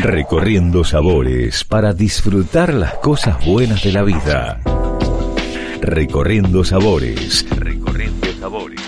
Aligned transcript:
Recorriendo 0.00 0.84
sabores 0.84 1.64
para 1.64 1.92
disfrutar 1.92 2.72
las 2.72 2.94
cosas 2.94 3.44
buenas 3.44 3.82
de 3.82 3.90
la 3.90 4.04
vida. 4.04 4.60
Recorriendo 5.80 6.62
sabores. 6.62 7.44
Recorriendo 7.50 8.28
sabores. 8.38 8.80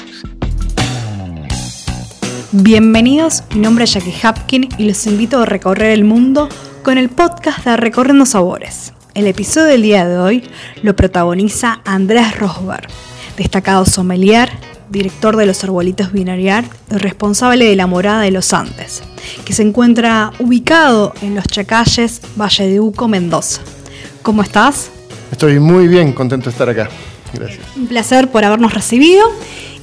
Bienvenidos, 2.53 3.43
mi 3.53 3.61
nombre 3.61 3.85
es 3.85 3.95
Jackie 3.95 4.15
Hapkin 4.23 4.69
y 4.79 4.85
los 4.85 5.05
invito 5.09 5.41
a 5.41 5.47
recorrer 5.47 5.91
el 5.91 6.05
mundo 6.05 6.49
con 6.85 6.97
el 6.97 7.09
podcast 7.09 7.65
de 7.65 7.77
Recorriendo 7.77 8.25
Sabores. 8.25 8.93
El 9.15 9.27
episodio 9.27 9.67
del 9.67 9.83
día 9.83 10.07
de 10.07 10.17
hoy 10.17 10.45
lo 10.85 10.95
protagoniza 10.95 11.81
Andrés 11.85 12.39
Rosberg, 12.39 12.87
destacado 13.37 13.85
sommelier, 13.85 14.49
director 14.91 15.37
de 15.37 15.47
los 15.47 15.65
Arbolitos 15.65 16.13
Binariar 16.13 16.65
y 16.89 16.99
responsable 16.99 17.65
de 17.65 17.75
la 17.75 17.89
Morada 17.89 18.21
de 18.23 18.31
los 18.31 18.53
Andes, 18.53 19.03
que 19.45 19.53
se 19.53 19.63
encuentra 19.63 20.33
ubicado 20.39 21.15
en 21.23 21.35
los 21.35 21.45
Chacalles, 21.45 22.21
Valle 22.37 22.69
de 22.69 22.81
Uco, 22.81 23.09
Mendoza. 23.09 23.61
¿Cómo 24.23 24.43
estás? 24.43 24.91
Estoy 25.31 25.59
muy 25.59 25.89
bien, 25.89 26.13
contento 26.13 26.47
de 26.47 26.51
estar 26.51 26.69
acá. 26.69 26.89
Gracias. 27.33 27.61
Un 27.77 27.87
placer 27.87 28.31
por 28.31 28.45
habernos 28.45 28.75
recibido. 28.75 29.25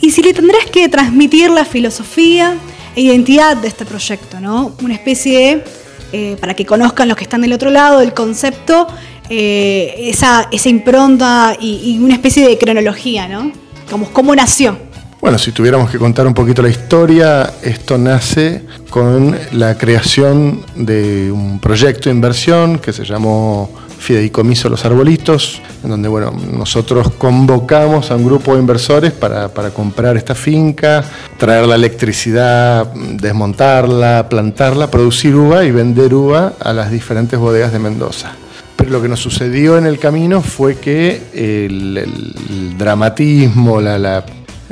Y 0.02 0.12
si 0.12 0.22
le 0.22 0.34
tendrás 0.34 0.66
que 0.66 0.88
transmitir 0.90 1.50
la 1.50 1.66
filosofía 1.66 2.56
e 2.96 3.02
identidad 3.02 3.58
de 3.58 3.68
este 3.68 3.86
proyecto, 3.86 4.40
¿no? 4.40 4.74
Una 4.84 4.94
especie 4.94 5.40
de, 5.40 5.64
eh, 6.12 6.38
para 6.40 6.54
que 6.54 6.66
conozcan 6.66 7.08
los 7.08 7.18
que 7.18 7.24
están 7.24 7.42
del 7.42 7.54
otro 7.54 7.70
lado, 7.70 8.00
del 8.00 8.14
concepto, 8.14 8.88
eh, 9.30 9.94
esa, 9.98 10.48
esa 10.52 10.70
impronta 10.70 11.56
y, 11.60 11.96
y, 11.96 12.00
una 12.00 12.14
especie 12.14 12.48
de 12.48 12.58
cronología, 12.58 13.28
¿no? 13.28 13.52
Como 13.90 14.12
cómo 14.12 14.36
nació. 14.36 14.78
Bueno, 15.20 15.40
si 15.40 15.52
tuviéramos 15.52 15.90
que 15.90 15.98
contar 15.98 16.28
un 16.28 16.34
poquito 16.36 16.62
la 16.62 16.70
historia, 16.70 17.54
esto 17.64 17.98
nace 17.98 18.62
con 18.92 19.36
la 19.54 19.76
creación 19.76 20.62
de 20.76 21.32
un 21.32 21.60
proyecto 21.60 22.10
de 22.10 22.16
inversión 22.16 22.78
que 22.78 22.94
se 22.94 23.04
llamó 23.04 23.70
Fideicomiso 23.98 24.70
Los 24.70 24.86
Arbolitos, 24.86 25.60
en 25.84 25.90
donde 25.90 26.08
bueno, 26.08 26.32
nosotros 26.54 27.12
convocamos 27.18 28.12
a 28.12 28.16
un 28.16 28.26
grupo 28.26 28.54
de 28.54 28.60
inversores 28.60 29.12
para, 29.12 29.50
para 29.50 29.72
comprar 29.72 30.18
esta 30.18 30.36
finca, 30.36 31.04
traer 31.38 31.66
la 31.66 31.76
electricidad, 31.76 32.86
desmontarla, 32.94 34.30
plantarla, 34.30 34.92
producir 34.92 35.36
uva 35.36 35.66
y 35.66 35.72
vender 35.72 36.14
uva 36.14 36.54
a 36.60 36.74
las 36.74 36.92
diferentes 36.92 37.40
bodegas 37.40 37.74
de 37.74 37.80
Mendoza. 37.80 38.34
Pero 38.76 38.92
lo 38.92 39.02
que 39.02 39.08
nos 39.08 39.20
sucedió 39.20 39.80
en 39.80 39.88
el 39.88 39.98
camino 39.98 40.42
fue 40.42 40.76
que 40.76 41.20
el, 41.34 42.76
dramatismo, 42.78 43.82
la 43.82 44.24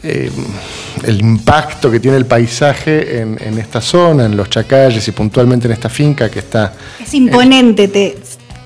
eh, 0.08 0.32
el 1.04 1.20
impacto 1.20 1.90
que 1.90 2.00
tiene 2.00 2.18
el 2.18 2.28
paisaje 2.28 3.22
en, 3.22 3.38
en, 3.42 3.58
esta 3.58 3.82
zona, 3.82 4.26
en 4.26 4.38
los 4.38 4.50
chacalles 4.52 5.08
y 5.08 5.12
puntualmente 5.12 5.66
en 5.66 5.74
esta 5.74 5.90
finca 5.90 6.30
que 6.30 6.40
está... 6.40 6.74
Es 7.02 7.12
imponente, 7.16 7.88
te, 7.88 8.16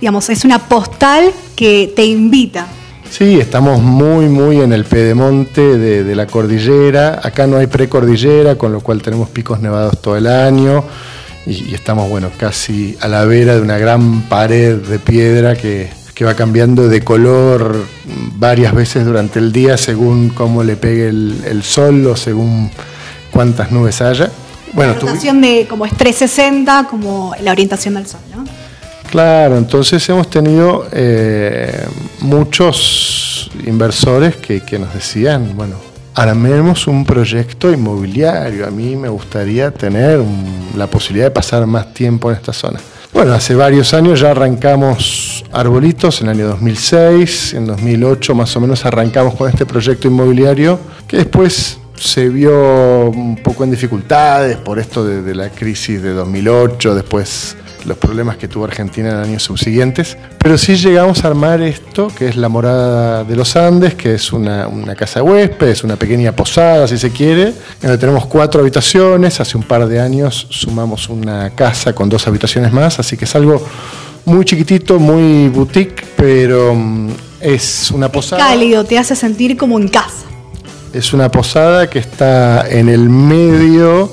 digamos, 0.02 0.30
es 0.30 0.44
una 0.44 0.60
postal 0.60 1.32
que 1.56 1.94
te 1.96 2.06
invita. 2.06 2.68
Sí, 3.10 3.40
estamos 3.40 3.82
muy, 3.82 4.26
muy 4.26 4.60
en 4.60 4.74
el 4.74 4.84
pedemonte 4.84 5.62
de, 5.62 6.04
de 6.04 6.16
la 6.16 6.28
cordillera. 6.28 7.22
Acá 7.24 7.48
no 7.48 7.58
hay 7.58 7.68
precordillera, 7.68 8.56
con 8.56 8.74
lo 8.74 8.82
cual 8.82 9.02
tenemos 9.02 9.30
picos 9.30 9.62
nevados 9.62 10.02
todo 10.02 10.18
el 10.18 10.28
año. 10.28 10.84
Y, 11.46 11.72
y, 11.72 11.74
estamos, 11.74 12.10
bueno, 12.10 12.30
casi 12.38 12.98
a 13.00 13.08
la 13.08 13.24
vera 13.24 13.56
de 13.56 13.62
una 13.62 13.78
gran 13.78 14.24
pared 14.24 14.76
de 14.76 15.00
piedra 15.00 15.56
que, 15.56 15.90
que 16.20 16.26
va 16.26 16.34
cambiando 16.34 16.90
de 16.90 17.02
color 17.02 17.78
varias 18.36 18.76
veces 18.76 19.06
durante 19.06 19.40
el 19.40 19.54
día 19.54 19.78
según 19.78 20.28
cómo 20.28 20.66
le 20.66 20.76
pegue 20.76 21.08
el, 21.08 21.42
el 21.46 21.64
sol 21.64 22.06
o 22.08 22.18
según 22.18 22.70
cuántas 23.32 23.72
nubes 23.72 24.02
haya. 24.02 24.30
Bueno, 24.74 24.92
la 24.92 24.98
orientación 24.98 25.40
de 25.40 25.66
como 25.70 25.86
es 25.86 25.96
360, 25.96 26.88
como 26.90 27.34
la 27.42 27.54
orientación 27.54 27.94
del 27.94 28.06
sol, 28.06 28.20
¿no? 28.36 28.44
Claro, 29.10 29.58
entonces 29.58 30.10
hemos 30.10 30.30
tenido 30.30 30.90
eh, 30.92 31.88
muchos 32.20 33.50
inversores 33.66 34.36
que, 34.36 34.60
que, 34.66 34.78
nos 34.78 34.94
decían, 34.94 35.56
bueno, 35.56 35.78
armemos 36.16 36.86
un 36.88 37.06
proyecto 37.06 37.72
inmobiliario, 37.72 38.68
a 38.68 38.72
mí 38.72 38.98
me 38.98 39.08
gustaría 39.08 39.72
tener 39.72 40.20
un, 40.20 40.72
la 40.76 40.88
posibilidad 40.88 41.28
de 41.28 41.32
pasar 41.32 41.66
más 41.66 41.94
tiempo 41.94 42.30
en 42.30 42.36
esta 42.36 42.52
zona. 42.52 42.82
Bueno, 43.12 43.34
hace 43.34 43.56
varios 43.56 43.94
años 43.94 44.20
ya 44.20 44.32
arrancamos 44.32 45.44
Arbolitos, 45.52 46.22
en 46.22 46.30
el 46.30 46.38
año 46.38 46.48
2006, 46.50 47.56
en 47.56 47.66
2008 47.66 48.36
más 48.36 48.56
o 48.56 48.62
menos 48.62 48.86
arrancamos 48.86 49.34
con 49.34 49.50
este 49.50 49.66
proyecto 49.66 50.08
inmobiliario 50.08 50.80
que 51.08 51.18
después 51.18 51.80
se 51.96 52.30
vio 52.30 53.10
un 53.10 53.36
poco 53.38 53.64
en 53.64 53.72
dificultades 53.72 54.58
por 54.58 54.80
esto 54.80 55.04
de, 55.04 55.24
de 55.24 55.36
la 55.36 55.50
crisis 55.50 56.02
de 56.02 56.14
2008, 56.14 56.96
después 56.96 57.58
los 57.86 57.98
problemas 57.98 58.38
que 58.38 58.48
tuvo 58.48 58.66
Argentina 58.66 59.10
en 59.10 59.16
años 59.18 59.44
subsiguientes, 59.44 60.18
pero 60.38 60.58
sí 60.58 60.76
llegamos 60.76 61.24
a 61.24 61.28
armar 61.28 61.62
esto, 61.62 62.10
que 62.16 62.28
es 62.28 62.36
la 62.36 62.50
morada 62.50 63.24
de 63.24 63.36
los 63.36 63.56
Andes, 63.56 63.96
que 63.96 64.16
es 64.16 64.32
una, 64.34 64.68
una 64.68 64.96
casa 64.96 65.20
de 65.20 65.30
huéspedes, 65.30 65.84
una 65.84 65.96
pequeña 65.96 66.32
posada, 66.36 66.88
si 66.88 66.98
se 66.98 67.12
quiere, 67.12 67.54
donde 67.82 67.98
tenemos 67.98 68.26
cuatro 68.26 68.62
habitaciones, 68.62 69.40
hace 69.40 69.58
un 69.58 69.64
par 69.64 69.88
de 69.88 70.00
años 70.00 70.48
sumamos 70.50 71.10
una 71.10 71.50
casa 71.52 71.94
con 71.94 72.10
dos 72.10 72.28
habitaciones 72.28 72.72
más, 72.72 73.00
así 73.00 73.18
que 73.18 73.26
es 73.26 73.36
algo 73.36 73.64
muy 74.26 74.46
chiquitito, 74.46 75.00
muy 75.00 75.50
boutique, 75.50 76.06
pero 76.16 76.76
mm, 76.76 77.10
es 77.42 77.92
una 77.92 78.12
posada. 78.12 78.46
Cálido, 78.46 78.84
te 78.84 78.98
hace 78.98 79.16
sentir 79.16 79.58
como 79.58 79.80
en 79.80 79.88
casa. 79.88 80.26
Es 80.94 81.14
una 81.14 81.30
posada 81.30 81.90
que 81.90 82.00
está 82.00 82.68
en 82.70 82.90
el 82.90 83.10
medio 83.10 84.12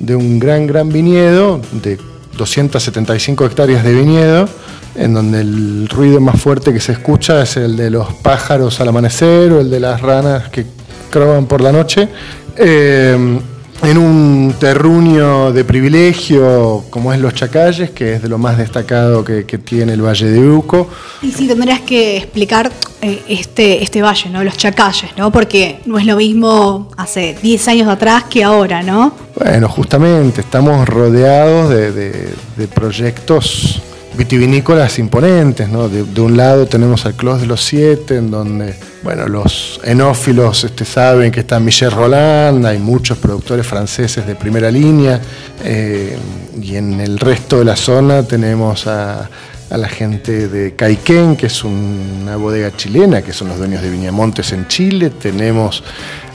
de 0.00 0.16
un 0.16 0.38
gran, 0.38 0.66
gran 0.66 0.88
viñedo 0.88 1.60
de 1.72 1.98
275 2.38 3.44
hectáreas 3.44 3.84
de 3.84 3.92
viñedo, 3.92 4.48
en 4.94 5.12
donde 5.12 5.42
el 5.42 5.88
ruido 5.90 6.20
más 6.20 6.40
fuerte 6.40 6.72
que 6.72 6.80
se 6.80 6.92
escucha 6.92 7.42
es 7.42 7.58
el 7.58 7.76
de 7.76 7.90
los 7.90 8.14
pájaros 8.14 8.80
al 8.80 8.88
amanecer 8.88 9.52
o 9.52 9.60
el 9.60 9.70
de 9.70 9.80
las 9.80 10.00
ranas 10.00 10.48
que 10.48 10.64
croban 11.10 11.44
por 11.44 11.60
la 11.60 11.72
noche. 11.72 12.08
Eh, 12.56 13.38
en 13.82 13.96
un 13.98 14.54
terruño 14.58 15.52
de 15.52 15.64
privilegio 15.64 16.84
como 16.90 17.12
es 17.12 17.20
Los 17.20 17.34
Chacalles, 17.34 17.90
que 17.90 18.14
es 18.14 18.22
de 18.22 18.28
lo 18.28 18.38
más 18.38 18.58
destacado 18.58 19.24
que, 19.24 19.44
tiene 19.58 19.92
el 19.92 20.02
Valle 20.02 20.26
de 20.26 20.48
Uco. 20.48 20.88
Y 21.22 21.30
si 21.30 21.46
tendrías 21.46 21.80
que 21.80 22.16
explicar 22.16 22.70
eh, 23.00 23.22
este, 23.28 23.82
este 23.82 24.02
valle, 24.02 24.30
¿no? 24.30 24.42
Los 24.42 24.56
Chacalles, 24.56 25.10
¿no? 25.16 25.30
Porque 25.30 25.80
no 25.86 25.98
es 25.98 26.06
lo 26.06 26.16
mismo 26.16 26.90
hace 26.96 27.36
10 27.40 27.68
años 27.68 27.88
atrás 27.88 28.24
que 28.24 28.42
ahora, 28.42 28.82
¿no? 28.82 29.12
Bueno, 29.38 29.68
justamente, 29.68 30.40
estamos 30.40 30.88
rodeados 30.88 31.70
de, 31.70 32.34
proyectos 32.74 33.80
vitivinícolas 34.16 34.98
imponentes, 34.98 35.68
¿no? 35.68 35.88
De, 35.88 36.02
de, 36.02 36.20
un 36.20 36.36
lado 36.36 36.66
tenemos 36.66 37.06
al 37.06 37.14
Clos 37.14 37.40
de 37.40 37.46
los 37.46 37.62
Siete, 37.62 38.16
en 38.16 38.32
donde, 38.32 38.74
bueno, 39.04 39.28
los 39.28 39.80
enófilos 39.84 40.64
este, 40.64 40.84
saben 40.84 41.30
que 41.30 41.40
está 41.40 41.60
Michel 41.60 41.92
Roland, 41.92 42.66
hay 42.66 42.78
muchos 42.78 43.18
productores 43.18 43.64
franceses 43.64 44.26
de 44.26 44.34
primera 44.34 44.72
línea, 44.72 45.20
eh, 45.62 46.16
y 46.60 46.74
en 46.74 47.00
el 47.00 47.20
resto 47.20 47.60
de 47.60 47.64
la 47.64 47.76
zona 47.76 48.24
tenemos 48.24 48.88
a, 48.88 49.30
a 49.70 49.76
la 49.76 49.88
gente 49.88 50.48
de 50.48 50.74
Caiquén, 50.74 51.36
que 51.36 51.46
es 51.46 51.62
una 51.64 52.36
bodega 52.36 52.74
chilena, 52.74 53.22
que 53.22 53.32
son 53.32 53.48
los 53.48 53.58
dueños 53.58 53.82
de 53.82 53.90
Viñamontes 53.90 54.52
en 54.52 54.66
Chile, 54.66 55.10
tenemos 55.10 55.82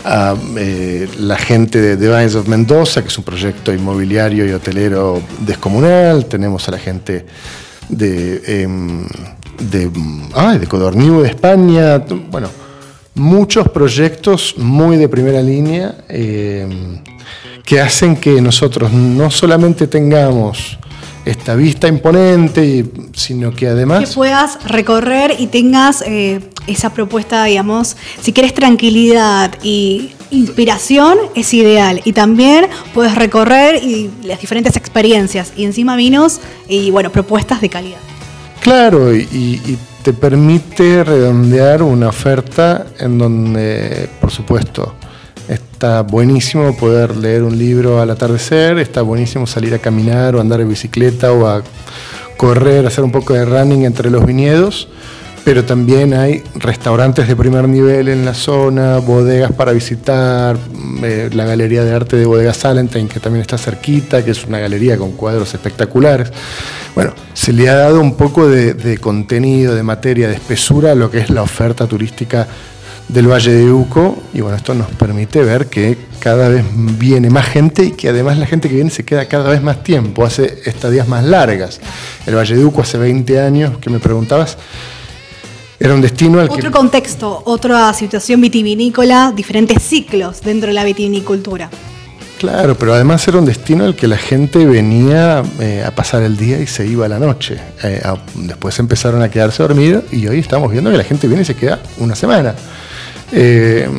a 0.05 0.35
eh, 0.57 1.07
la 1.19 1.37
gente 1.37 1.81
de 1.81 1.97
The 1.97 2.07
Vines 2.09 2.35
of 2.35 2.47
Mendoza, 2.47 3.01
que 3.01 3.07
es 3.07 3.17
un 3.17 3.23
proyecto 3.23 3.73
inmobiliario 3.73 4.45
y 4.45 4.51
hotelero 4.51 5.21
descomunal, 5.39 6.25
tenemos 6.25 6.67
a 6.67 6.71
la 6.71 6.79
gente 6.79 7.25
de, 7.89 8.41
eh, 8.45 8.67
de, 9.71 9.91
ah, 10.35 10.57
de 10.57 10.67
de 10.67 11.27
España, 11.27 11.99
bueno, 12.29 12.49
muchos 13.15 13.69
proyectos 13.69 14.55
muy 14.57 14.97
de 14.97 15.07
primera 15.07 15.41
línea 15.41 15.95
eh, 16.09 16.67
que 17.63 17.79
hacen 17.79 18.17
que 18.17 18.41
nosotros 18.41 18.91
no 18.91 19.31
solamente 19.31 19.87
tengamos 19.87 20.77
esta 21.25 21.55
vista 21.55 21.87
imponente, 21.87 22.85
sino 23.13 23.51
que 23.51 23.67
además... 23.67 24.07
Que 24.09 24.15
puedas 24.15 24.63
recorrer 24.65 25.35
y 25.39 25.47
tengas 25.47 26.03
eh, 26.05 26.41
esa 26.67 26.93
propuesta, 26.93 27.43
digamos, 27.45 27.95
si 28.21 28.33
quieres 28.33 28.53
tranquilidad 28.53 29.53
y 29.63 30.11
inspiración, 30.31 31.17
es 31.35 31.53
ideal. 31.53 32.01
Y 32.03 32.13
también 32.13 32.67
puedes 32.93 33.15
recorrer 33.15 33.83
y 33.83 34.09
las 34.23 34.41
diferentes 34.41 34.75
experiencias 34.75 35.53
y 35.55 35.63
encima 35.65 35.95
vinos 35.95 36.39
y, 36.67 36.91
bueno, 36.91 37.11
propuestas 37.11 37.61
de 37.61 37.69
calidad. 37.69 37.99
Claro, 38.61 39.15
y, 39.15 39.27
y 39.31 39.77
te 40.03 40.13
permite 40.13 41.03
redondear 41.03 41.83
una 41.83 42.09
oferta 42.09 42.87
en 42.99 43.17
donde, 43.17 44.09
por 44.19 44.31
supuesto, 44.31 44.95
Está 45.47 46.01
buenísimo 46.01 46.75
poder 46.77 47.17
leer 47.17 47.43
un 47.43 47.57
libro 47.57 48.01
al 48.01 48.09
atardecer, 48.09 48.77
está 48.79 49.01
buenísimo 49.01 49.45
salir 49.45 49.73
a 49.73 49.79
caminar 49.79 50.35
o 50.35 50.41
andar 50.41 50.61
en 50.61 50.69
bicicleta 50.69 51.33
o 51.33 51.45
a 51.47 51.61
correr, 52.37 52.85
hacer 52.85 53.03
un 53.03 53.11
poco 53.11 53.33
de 53.33 53.43
running 53.43 53.83
entre 53.83 54.09
los 54.09 54.25
viñedos, 54.25 54.87
pero 55.43 55.65
también 55.65 56.13
hay 56.13 56.41
restaurantes 56.55 57.27
de 57.27 57.35
primer 57.35 57.67
nivel 57.67 58.07
en 58.07 58.23
la 58.23 58.33
zona, 58.33 58.99
bodegas 58.99 59.51
para 59.51 59.73
visitar, 59.73 60.57
mm, 60.57 60.99
eh, 61.03 61.29
la 61.33 61.43
Galería 61.43 61.83
de 61.83 61.93
Arte 61.93 62.15
de 62.15 62.25
Bodega 62.25 62.53
Salentine, 62.53 63.09
que 63.09 63.19
también 63.19 63.41
está 63.41 63.57
cerquita, 63.57 64.23
que 64.23 64.31
es 64.31 64.45
una 64.45 64.59
galería 64.59 64.97
con 64.97 65.11
cuadros 65.11 65.53
espectaculares. 65.53 66.31
Bueno, 66.95 67.13
se 67.33 67.51
le 67.51 67.67
ha 67.67 67.75
dado 67.75 67.99
un 67.99 68.15
poco 68.15 68.47
de, 68.47 68.73
de 68.73 68.97
contenido, 68.99 69.75
de 69.75 69.83
materia, 69.83 70.29
de 70.29 70.35
espesura 70.35 70.93
a 70.93 70.95
lo 70.95 71.11
que 71.11 71.19
es 71.19 71.29
la 71.29 71.41
oferta 71.41 71.87
turística 71.87 72.47
del 73.07 73.29
Valle 73.29 73.51
de 73.51 73.71
Uco 73.71 74.17
y 74.33 74.41
bueno, 74.41 74.57
esto 74.57 74.73
nos 74.73 74.87
permite 74.91 75.43
ver 75.43 75.67
que 75.67 75.97
cada 76.19 76.47
vez 76.49 76.63
viene 76.73 77.29
más 77.29 77.45
gente 77.45 77.85
y 77.85 77.91
que 77.91 78.09
además 78.09 78.37
la 78.37 78.45
gente 78.45 78.69
que 78.69 78.75
viene 78.75 78.89
se 78.89 79.03
queda 79.03 79.27
cada 79.27 79.49
vez 79.49 79.61
más 79.61 79.83
tiempo, 79.83 80.25
hace 80.25 80.61
estadías 80.65 81.07
más 81.07 81.23
largas. 81.23 81.79
El 82.25 82.35
Valle 82.35 82.55
de 82.55 82.65
Uco 82.65 82.81
hace 82.81 82.97
20 82.97 83.39
años 83.39 83.77
que 83.79 83.89
me 83.89 83.99
preguntabas, 83.99 84.57
era 85.79 85.93
un 85.93 86.01
destino 86.01 86.39
al 86.39 86.49
Otro 86.49 86.71
contexto, 86.71 87.41
otra 87.45 87.93
situación 87.93 88.39
vitivinícola, 88.39 89.33
diferentes 89.35 89.83
ciclos 89.83 90.41
dentro 90.41 90.67
de 90.67 90.73
la 90.73 90.85
vitivinicultura. 90.85 91.69
Claro, 92.39 92.77
pero 92.77 92.93
además 92.93 93.25
era 93.27 93.37
un 93.37 93.45
destino 93.45 93.85
al 93.85 93.95
que 93.95 94.07
la 94.07 94.17
gente 94.17 94.65
venía 94.65 95.43
eh, 95.59 95.83
a 95.85 95.91
pasar 95.91 96.23
el 96.23 96.35
día 96.35 96.59
y 96.59 96.67
se 96.67 96.85
iba 96.85 97.05
a 97.05 97.09
la 97.09 97.19
noche. 97.19 97.57
Eh, 97.83 98.01
después 98.35 98.77
empezaron 98.79 99.21
a 99.21 99.29
quedarse 99.29 99.63
dormidos 99.63 100.03
y 100.11 100.27
hoy 100.27 100.39
estamos 100.39 100.71
viendo 100.71 100.91
que 100.91 100.97
la 100.97 101.03
gente 101.03 101.27
viene 101.27 101.43
y 101.43 101.45
se 101.45 101.55
queda 101.55 101.81
una 101.99 102.15
semana. 102.15 102.53
Eh, 103.33 103.89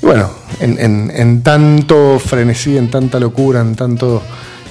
bueno, 0.00 0.30
en, 0.60 1.42
tanto 1.42 2.18
frenesí, 2.18 2.76
en 2.76 2.88
tanta 2.88 3.18
locura, 3.18 3.60
en 3.60 3.74
tanto 3.74 4.22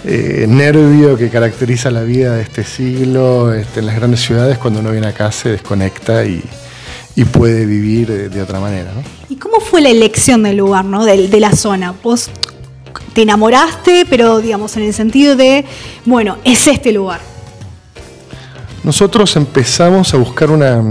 eh, 0.05 0.45
nervio 0.47 1.17
que 1.17 1.29
caracteriza 1.29 1.91
la 1.91 2.03
vida 2.03 2.35
de 2.35 2.43
este 2.43 2.63
siglo 2.63 3.53
este, 3.53 3.81
en 3.81 3.87
las 3.87 3.95
grandes 3.95 4.21
ciudades, 4.21 4.57
cuando 4.57 4.79
uno 4.79 4.91
viene 4.91 5.07
acá 5.07 5.31
se 5.31 5.49
desconecta 5.49 6.25
y, 6.25 6.43
puede 7.33 7.65
vivir 7.65 8.29
de, 8.29 8.41
otra 8.41 8.59
manera. 8.59 8.91
¿Y 9.27 9.37
cómo 9.37 9.59
fue 9.59 9.81
la 9.81 9.89
elección 9.89 10.43
del 10.43 10.57
lugar, 10.57 10.85
¿no? 10.85 11.03
de, 11.03 11.27
de 11.27 11.39
la 11.39 11.51
zona? 11.51 11.95
¿Vos 12.03 12.29
te 13.13 13.23
enamoraste, 13.23 14.05
pero 14.07 14.39
digamos 14.39 14.77
en 14.77 14.83
el 14.83 14.93
sentido 14.93 15.35
de, 15.35 15.65
bueno, 16.05 16.37
es 16.43 16.67
este 16.67 16.91
lugar? 16.91 17.19
Nosotros 18.87 19.35
empezamos 19.35 20.13
a 20.13 20.17
buscar 20.17 20.49
una, 20.49 20.81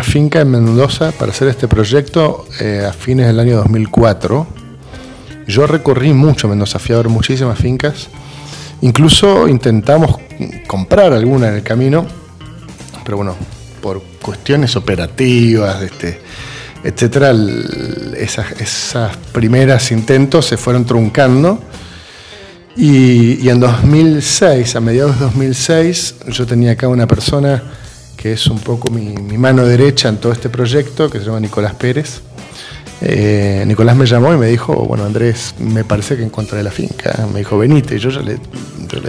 finca 0.00 0.40
en 0.42 0.48
Mendoza 0.48 1.10
para 1.10 1.32
hacer 1.32 1.48
este 1.48 1.66
proyecto 1.66 2.46
eh, 2.60 2.86
a 2.88 2.92
fines 2.92 3.26
del 3.26 3.40
año 3.40 3.56
2004. 3.56 4.46
Yo 5.48 5.66
recorrí 5.66 6.12
mucho 6.12 6.46
Mendoza, 6.46 6.78
fui 6.78 6.94
a 6.94 6.98
ver 6.98 7.08
muchísimas 7.08 7.58
fincas. 7.58 8.06
Incluso 8.80 9.48
intentamos 9.48 10.18
comprar 10.68 11.12
alguna 11.12 11.48
en 11.48 11.54
el 11.54 11.62
camino, 11.64 12.06
pero 13.04 13.16
bueno, 13.16 13.34
por 13.82 14.00
cuestiones 14.22 14.76
operativas, 14.76 15.82
este, 15.82 16.20
etcétera, 16.84 17.34
esas, 18.16 18.52
esas 18.60 19.16
primeras 19.32 19.90
intentos 19.90 20.46
se 20.46 20.56
fueron 20.56 20.84
truncando 20.84 21.60
y, 22.76 23.48
en 23.48 23.60
2006, 23.60 24.76
a 24.76 24.80
mediados 24.80 25.18
de 25.18 25.24
2006, 25.24 26.16
yo 26.28 26.46
tenía 26.46 26.72
acá 26.72 26.88
una 26.88 27.06
persona 27.06 27.62
que 28.16 28.32
es 28.32 28.46
un 28.48 28.58
poco 28.58 28.90
mi, 28.90 29.14
mano 29.38 29.64
derecha 29.64 30.08
en 30.08 30.18
todo 30.18 30.32
este 30.32 30.48
proyecto, 30.48 31.08
que 31.08 31.18
se 31.18 31.24
llama 31.24 31.40
Nicolás 31.40 31.74
Pérez. 31.74 32.20
Eh, 33.00 33.64
Nicolás 33.66 33.96
me 33.96 34.06
llamó 34.06 34.32
y 34.32 34.36
me 34.36 34.46
dijo, 34.46 34.74
bueno 34.74 35.04
Andrés, 35.04 35.54
me 35.58 35.84
parece 35.84 36.16
que 36.16 36.22
encontré 36.22 36.62
la 36.62 36.70
finca. 36.70 37.26
Me 37.32 37.40
dijo, 37.40 37.56
venite. 37.58 37.96
Y 37.96 37.98
yo 37.98 38.10
ya 38.10 38.20
le, 38.20 38.38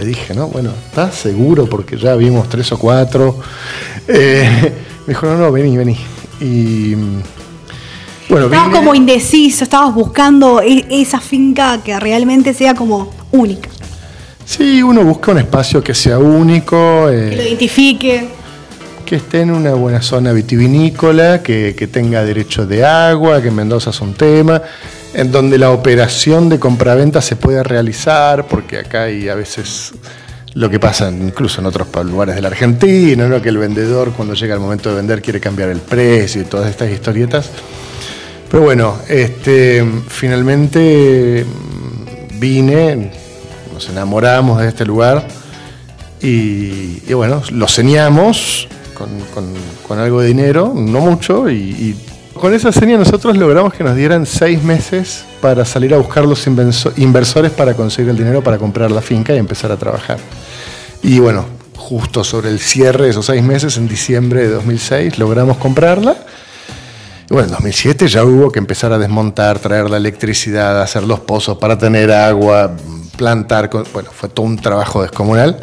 dije, 0.04 0.34
¿no? 0.34 0.48
Bueno, 0.48 0.70
¿estás 0.88 1.14
seguro? 1.14 1.66
Porque 1.66 1.96
ya 1.96 2.14
vimos 2.16 2.48
tres 2.48 2.70
o 2.72 2.78
cuatro. 2.78 3.38
Eh, 4.06 4.48
me 5.06 5.12
dijo, 5.12 5.26
no, 5.26 5.36
no, 5.36 5.52
vení, 5.52 5.76
vení. 5.76 5.96
Y 6.40 6.94
bueno, 8.28 8.46
estabas 8.46 8.76
como 8.76 8.94
indeciso, 8.94 9.64
estabas 9.64 9.94
buscando 9.94 10.60
e, 10.60 10.86
esa 10.90 11.20
finca 11.20 11.80
que 11.82 11.98
realmente 11.98 12.52
sea 12.52 12.74
como 12.74 13.10
única. 13.32 13.70
Sí, 14.44 14.82
uno 14.82 15.04
busca 15.04 15.32
un 15.32 15.38
espacio 15.38 15.82
que 15.82 15.94
sea 15.94 16.18
único. 16.18 17.06
que 17.08 17.36
lo 17.36 17.42
eh, 17.42 17.48
identifique. 17.48 18.28
Que 19.04 19.16
esté 19.16 19.42
en 19.42 19.50
una 19.50 19.74
buena 19.74 20.02
zona 20.02 20.32
vitivinícola, 20.32 21.42
que, 21.42 21.88
tenga 21.90 22.24
derecho 22.24 22.66
de 22.66 22.84
agua, 22.84 23.42
que 23.42 23.50
Mendoza 23.50 23.90
es 23.90 24.00
un 24.00 24.14
tema, 24.14 24.62
en 25.14 25.32
donde 25.32 25.58
la 25.58 25.70
operación 25.70 26.48
de 26.48 26.58
compraventa 26.58 27.22
se 27.22 27.36
pueda 27.36 27.62
realizar, 27.62 28.46
porque 28.46 28.78
acá 28.78 29.04
hay 29.04 29.28
a 29.28 29.34
veces 29.34 29.92
lo 30.54 30.68
que 30.68 30.78
pasa 30.78 31.10
incluso 31.10 31.60
en 31.60 31.66
otros 31.66 31.88
lugares 32.04 32.34
de 32.34 32.42
la 32.42 32.48
Argentina, 32.48 33.26
¿no? 33.28 33.40
que 33.40 33.48
el 33.48 33.58
vendedor 33.58 34.12
cuando 34.12 34.34
llega 34.34 34.54
el 34.54 34.60
momento 34.60 34.90
de 34.90 34.96
vender 34.96 35.22
quiere 35.22 35.40
cambiar 35.40 35.68
el 35.68 35.80
precio 35.80 36.42
y 36.42 36.44
todas 36.44 36.68
estas 36.70 36.90
historietas. 36.90 37.50
Pero 38.50 38.62
bueno, 38.62 38.96
este, 39.08 39.84
finalmente 40.08 41.44
vine, 42.38 43.12
nos 43.74 43.88
enamoramos 43.90 44.60
de 44.60 44.68
este 44.68 44.86
lugar 44.86 45.26
y, 46.20 47.12
bueno, 47.12 47.42
lo 47.50 47.68
señamos 47.68 48.68
con, 49.86 49.98
algo 49.98 50.20
de 50.20 50.28
dinero, 50.28 50.72
no 50.74 51.00
mucho, 51.00 51.50
y, 51.50 51.96
con 52.34 52.54
esa 52.54 52.70
seña 52.70 52.96
nosotros 52.96 53.36
logramos 53.36 53.74
que 53.74 53.82
nos 53.82 53.96
dieran 53.96 54.24
seis 54.24 54.62
meses 54.62 55.24
para 55.40 55.64
salir 55.64 55.92
a 55.92 55.98
buscar 55.98 56.24
los 56.24 56.46
inversores 56.46 57.50
para 57.50 57.74
conseguir 57.74 58.10
el 58.10 58.16
dinero 58.16 58.44
para 58.44 58.58
comprar 58.58 58.92
la 58.92 59.02
finca 59.02 59.34
y 59.34 59.38
empezar 59.38 59.72
a 59.72 59.76
trabajar. 59.76 60.18
Y 61.02 61.18
bueno, 61.18 61.46
justo 61.76 62.22
sobre 62.22 62.50
el 62.50 62.60
cierre 62.60 63.04
de 63.04 63.10
esos 63.10 63.26
seis 63.26 63.42
meses, 63.42 63.76
en 63.76 63.88
diciembre 63.88 64.42
de 64.42 64.50
2006, 64.50 65.18
logramos 65.18 65.56
comprarla 65.56 66.16
y 67.30 67.34
bueno, 67.34 67.48
en 67.48 67.52
2007 67.52 68.08
ya 68.08 68.24
hubo 68.24 68.50
que 68.50 68.58
empezar 68.58 68.90
a 68.92 68.98
desmontar, 68.98 69.58
traer 69.58 69.90
la 69.90 69.98
electricidad, 69.98 70.80
hacer 70.80 71.02
los 71.02 71.20
pozos 71.20 71.58
para 71.58 71.76
tener 71.76 72.10
agua, 72.10 72.74
plantar. 73.16 73.68
Bueno, 73.92 74.10
fue 74.12 74.30
todo 74.30 74.46
un 74.46 74.56
trabajo 74.56 75.02
descomunal. 75.02 75.58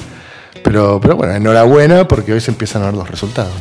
Pero, 0.64 1.00
pero 1.02 1.16
bueno, 1.16 1.34
enhorabuena 1.34 2.08
porque 2.08 2.34
hoy 2.34 2.42
se 2.42 2.52
empiezan 2.52 2.84
a 2.84 2.86
ver 2.86 2.96
los 2.96 3.10
resultados. 3.10 3.52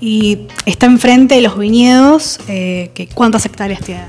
Y 0.00 0.48
está 0.66 0.86
enfrente 0.86 1.36
de 1.36 1.40
los 1.40 1.56
viñedos, 1.58 2.40
eh, 2.46 2.90
¿cuántas 3.14 3.46
hectáreas 3.46 3.80
tiene? 3.80 4.04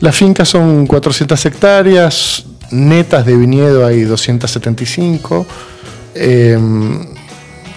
Las 0.00 0.16
fincas 0.16 0.48
son 0.48 0.86
400 0.86 1.46
hectáreas, 1.46 2.44
netas 2.70 3.24
de 3.24 3.36
viñedo 3.36 3.86
hay 3.86 4.02
275. 4.02 5.46
Eh, 6.14 6.58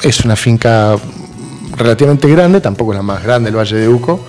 es 0.01 0.25
una 0.25 0.35
finca 0.35 0.97
relativamente 1.77 2.27
grande, 2.29 2.61
tampoco 2.61 2.93
es 2.93 2.97
la 2.97 3.03
más 3.03 3.23
grande 3.23 3.49
el 3.49 3.57
Valle 3.57 3.77
de 3.77 3.87
Uco, 3.87 4.19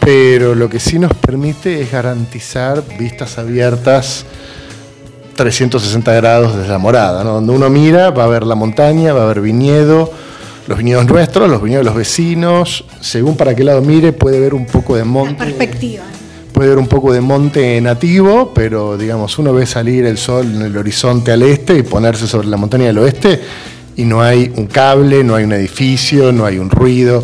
pero 0.00 0.54
lo 0.54 0.68
que 0.68 0.80
sí 0.80 0.98
nos 0.98 1.12
permite 1.14 1.80
es 1.80 1.92
garantizar 1.92 2.82
vistas 2.98 3.38
abiertas 3.38 4.24
360 5.36 6.12
grados 6.14 6.56
desde 6.56 6.68
la 6.68 6.78
morada, 6.78 7.22
donde 7.22 7.52
uno 7.52 7.70
mira 7.70 8.10
va 8.10 8.24
a 8.24 8.26
ver 8.26 8.44
la 8.44 8.54
montaña, 8.54 9.12
va 9.12 9.22
a 9.22 9.26
ver 9.26 9.40
viñedo, 9.40 10.12
los 10.66 10.78
viñedos 10.78 11.06
nuestros, 11.06 11.48
los 11.48 11.62
viñedos 11.62 11.84
de 11.84 11.90
los 11.90 11.96
vecinos, 11.96 12.84
según 13.00 13.36
para 13.36 13.54
qué 13.54 13.64
lado 13.64 13.80
mire 13.80 14.12
puede 14.12 14.40
ver 14.40 14.54
un 14.54 14.66
poco 14.66 14.96
de 14.96 15.04
monte. 15.04 15.34
perspectiva. 15.34 16.04
Puede 16.52 16.70
ver 16.70 16.78
un 16.78 16.88
poco 16.88 17.12
de 17.12 17.22
monte 17.22 17.80
nativo, 17.80 18.52
pero 18.54 18.98
digamos, 18.98 19.38
uno 19.38 19.52
ve 19.54 19.64
salir 19.64 20.04
el 20.04 20.18
sol 20.18 20.44
en 20.44 20.62
el 20.62 20.76
horizonte 20.76 21.32
al 21.32 21.42
este 21.42 21.78
y 21.78 21.82
ponerse 21.84 22.26
sobre 22.26 22.48
la 22.48 22.58
montaña 22.58 22.86
del 22.86 22.98
oeste 22.98 23.40
y 24.00 24.04
no 24.06 24.22
hay 24.22 24.50
un 24.56 24.66
cable, 24.66 25.22
no 25.22 25.34
hay 25.34 25.44
un 25.44 25.52
edificio, 25.52 26.32
no 26.32 26.46
hay 26.46 26.58
un 26.58 26.70
ruido. 26.70 27.22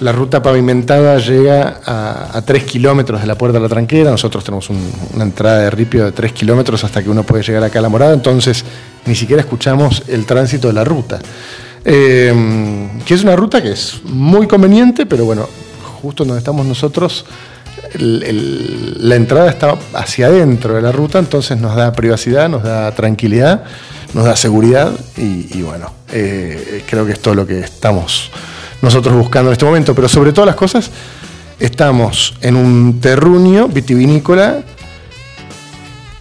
La 0.00 0.10
ruta 0.10 0.42
pavimentada 0.42 1.16
llega 1.18 1.80
a, 1.86 2.42
3 2.44 2.64
kilómetros 2.64 3.20
de 3.20 3.26
la 3.28 3.36
puerta 3.36 3.58
de 3.58 3.62
la 3.62 3.68
tranquera. 3.68 4.10
Nosotros 4.10 4.42
tenemos 4.42 4.68
una 4.68 5.22
entrada 5.22 5.60
de 5.60 5.70
ripio 5.70 6.04
de 6.04 6.12
3 6.12 6.32
kilómetros 6.32 6.82
hasta 6.82 7.04
que 7.04 7.08
uno 7.08 7.22
puede 7.22 7.44
llegar 7.44 7.62
acá 7.62 7.78
a 7.78 7.82
la 7.82 7.88
morada, 7.88 8.14
entonces 8.14 8.64
ni 9.06 9.14
siquiera 9.14 9.42
escuchamos 9.42 10.02
el 10.08 10.26
tránsito 10.26 10.66
de 10.66 10.74
la 10.74 10.82
ruta. 10.82 11.20
Eh, 11.84 12.34
que 13.06 13.14
es 13.14 13.22
una 13.22 13.36
ruta 13.36 13.62
que 13.62 13.70
es 13.70 14.00
muy 14.04 14.48
conveniente, 14.48 15.06
pero 15.06 15.24
bueno, 15.24 15.48
justo 16.02 16.24
donde 16.24 16.38
estamos 16.38 16.66
nosotros, 16.66 17.26
la 17.94 19.14
entrada 19.14 19.50
está 19.50 19.76
hacia 19.94 20.26
adentro 20.26 20.74
de 20.74 20.82
la 20.82 20.90
ruta, 20.90 21.20
entonces 21.20 21.58
nos 21.58 21.76
da 21.76 21.92
privacidad, 21.92 22.48
nos 22.48 22.64
da 22.64 22.90
tranquilidad 22.90 23.62
nos 24.14 24.24
da 24.24 24.36
seguridad 24.36 24.92
y, 25.16 25.62
bueno, 25.62 25.92
eh, 26.10 26.84
creo 26.88 27.04
que 27.06 27.12
es 27.12 27.20
todo 27.20 27.34
lo 27.34 27.46
que 27.46 27.60
estamos 27.60 28.30
nosotros 28.80 29.14
buscando 29.14 29.50
en 29.50 29.52
este 29.52 29.64
momento, 29.64 29.94
pero 29.94 30.08
sobre 30.08 30.32
todas 30.32 30.46
las 30.46 30.56
cosas 30.56 30.90
estamos 31.58 32.34
en 32.40 32.56
un 32.56 33.00
terruño 33.00 33.68
vitivinícola 33.68 34.62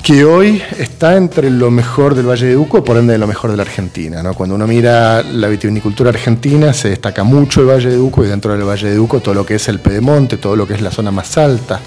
que 0.02 0.24
hoy 0.24 0.62
está 0.80 1.18
entre 1.18 1.50
lo 1.50 1.70
mejor 1.70 2.16
del 2.16 2.30
Valle 2.30 2.48
de 2.48 2.56
Uco, 2.56 2.84
por 2.84 2.96
ende 2.96 3.14
de 3.14 3.20
lo 3.20 3.28
mejor 3.28 3.52
de 3.52 3.58
la 3.58 3.64
Argentina. 3.64 4.24
Cuando 4.34 4.56
uno 4.56 4.66
mira 4.66 5.22
la 5.22 5.50
vitivinicultura 5.50 6.12
argentina, 6.12 6.72
se 6.72 6.90
destaca 6.90 7.24
mucho 7.26 7.60
el 7.60 7.68
Valle 7.68 7.90
de 7.90 8.00
Uco 8.00 8.24
y 8.24 8.28
dentro 8.30 8.54
del 8.54 8.66
Valle 8.66 8.90
de 8.90 8.98
Uco 8.98 9.20
todo 9.20 9.36
lo 9.36 9.46
que 9.46 9.56
es 9.56 9.68
el 9.68 9.80
Pedemonte, 9.80 10.38
todo 10.38 10.56
lo 10.56 10.66
que 10.66 10.76
es 10.76 10.82
la 10.82 10.92
zona 10.92 11.12
más 11.12 11.38
alta. 11.38 11.82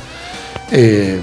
Eh, 0.70 1.18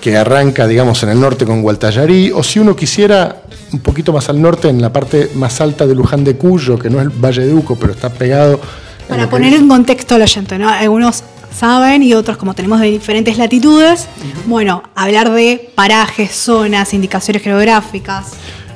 que 0.00 0.16
arranca, 0.16 0.66
digamos, 0.66 1.02
en 1.02 1.10
el 1.10 1.20
norte 1.20 1.44
con 1.44 1.62
Gualtallarí, 1.62 2.30
o 2.32 2.42
si 2.42 2.60
uno 2.60 2.76
quisiera 2.76 3.42
un 3.72 3.80
poquito 3.80 4.12
más 4.12 4.28
al 4.28 4.40
norte, 4.40 4.68
en 4.68 4.80
la 4.80 4.92
parte 4.92 5.30
más 5.34 5.60
alta 5.60 5.86
de 5.86 5.94
Luján 5.94 6.24
de 6.24 6.36
Cuyo, 6.36 6.78
que 6.78 6.90
no 6.90 6.98
es 6.98 7.04
el 7.04 7.10
Valle 7.10 7.46
de 7.46 7.54
Uco, 7.54 7.76
pero 7.76 7.92
está 7.92 8.10
pegado 8.10 8.60
Para 9.08 9.28
poner 9.28 9.54
en 9.54 9.68
contexto 9.68 10.14
al 10.14 10.22
oyente, 10.22 10.58
¿no? 10.58 10.68
Algunos 10.68 11.24
saben 11.56 12.02
y 12.02 12.12
otros 12.14 12.36
como 12.36 12.54
tenemos 12.54 12.80
de 12.80 12.90
diferentes 12.90 13.38
latitudes, 13.38 14.08
bueno, 14.46 14.82
hablar 14.94 15.30
de 15.32 15.70
parajes, 15.74 16.32
zonas, 16.32 16.92
indicaciones 16.92 17.42
geográficas. 17.42 18.32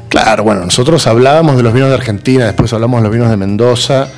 Claro, 0.09 0.45
bueno, 0.45 0.65
nosotros 0.65 1.07
hablábamos 1.07 1.57
de 1.57 1.63
los 1.63 1.73
vinos 1.73 1.91
de 1.91 1.95
Argentina, 1.95 2.47
después 2.47 2.73
hablamos 2.73 3.01
de 3.01 3.05
los 3.05 3.13
vinos 3.13 3.31
de 3.31 3.37
Mendoza. 3.37 4.09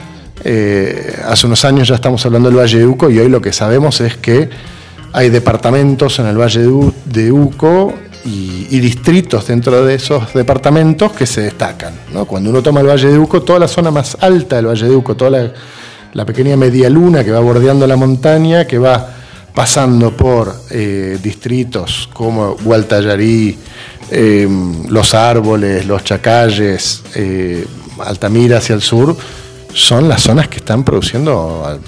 Eh, 0.45 1.21
hace 1.29 1.47
unos 1.47 1.65
años 1.65 1.89
ya 1.89 1.97
estamos 1.97 2.25
hablando 2.25 2.49
del 2.49 2.59
Valle 2.59 2.79
de 2.79 2.87
Uco 2.87 3.11
y 3.11 3.19
hoy 3.19 3.29
lo 3.29 3.41
que 3.43 3.53
sabemos 3.53 4.01
es 4.01 4.17
que 4.17 4.49
hay 5.13 5.29
departamentos 5.29 6.19
en 6.19 6.27
el 6.27 6.41
Valle 6.41 6.67
de 7.05 7.33
Uco 7.33 7.95
y, 8.25 8.81
distritos 8.81 9.47
dentro 9.47 9.85
de 9.85 9.95
esos 9.95 10.33
departamentos 10.35 11.13
que 11.13 11.27
se 11.27 11.43
destacan. 11.43 11.95
Cuando 12.27 12.51
uno 12.51 12.63
toma 12.63 12.81
el 12.81 12.89
Valle 12.89 13.09
de 13.09 13.19
Uco, 13.19 13.43
toda 13.43 13.59
la 13.59 13.69
zona 13.69 13.91
más 13.91 14.17
alta 14.21 14.57
del 14.57 14.67
Valle 14.67 14.89
de 14.89 14.97
Uco, 14.97 15.15
toda 15.17 15.53
la, 16.13 16.25
pequeña 16.25 16.57
media 16.57 16.89
luna 16.89 17.25
que 17.25 17.31
va 17.31 17.41
bordeando 17.41 17.87
la 17.87 17.97
montaña, 17.97 18.67
que 18.67 18.79
va 18.79 19.09
pasando 19.55 20.17
por 20.17 20.55
eh, 20.71 21.19
distritos 21.23 22.09
como 22.13 22.57
Gualtallarí, 22.57 23.59
eh, 24.11 24.49
Los 24.89 25.15
Árboles, 25.15 25.87
Los 25.87 26.05
Chacalles, 26.05 27.03
eh, 27.15 27.67
Altamira 27.99 28.59
hacia 28.59 28.75
el 28.75 28.83
sur, 28.83 29.17
son 29.75 30.09
las 30.09 30.23
zonas 30.23 30.49
que 30.49 30.59
están 30.59 30.85
produciendo 30.85 31.81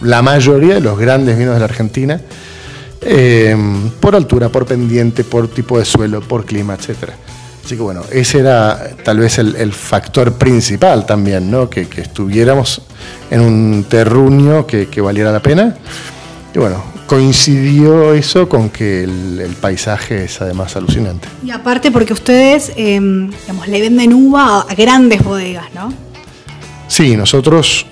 la 0.00 0.22
mayoría 0.22 0.74
de 0.74 0.80
los 0.80 0.98
grandes 0.98 1.36
vinos 1.38 1.54
de 1.54 1.60
la 1.60 1.64
Argentina 1.66 2.20
Em, 3.08 3.90
por 4.00 4.16
altura, 4.16 4.48
por 4.48 4.66
pendiente, 4.66 5.22
por 5.22 5.46
tipo 5.46 5.78
de 5.78 5.84
suelo, 5.84 6.20
por 6.20 6.44
clima, 6.44 6.74
etc. 6.74 7.10
Así 7.64 7.76
que 7.76 7.82
bueno, 7.82 8.02
ese 8.10 8.40
era 8.40 8.96
tal 9.04 9.20
vez 9.20 9.38
el, 9.38 9.72
factor 9.72 10.32
principal 10.32 11.06
también, 11.06 11.48
¿no? 11.48 11.70
Que, 11.70 11.86
estuviéramos 11.98 12.82
en 13.30 13.40
un 13.42 13.86
terruño 13.88 14.66
que, 14.66 15.00
valiera 15.00 15.30
la 15.30 15.40
pena. 15.40 15.76
Y 16.52 16.58
bueno, 16.58 16.82
coincidió 17.06 18.12
eso 18.12 18.48
con 18.48 18.70
que 18.70 19.04
el, 19.04 19.56
paisaje 19.60 20.24
es 20.24 20.40
además 20.40 20.74
alucinante. 20.74 21.28
Y 21.44 21.52
aparte 21.52 21.92
porque 21.92 22.12
ustedes, 22.12 22.72
em, 22.74 23.30
digamos, 23.30 23.68
le 23.68 23.80
venden 23.82 24.14
uva 24.14 24.62
a 24.62 24.74
grandes 24.74 25.22
bodegas, 25.22 25.72
¿no? 25.72 25.92
Sí, 26.88 27.16
nosotros 27.16 27.86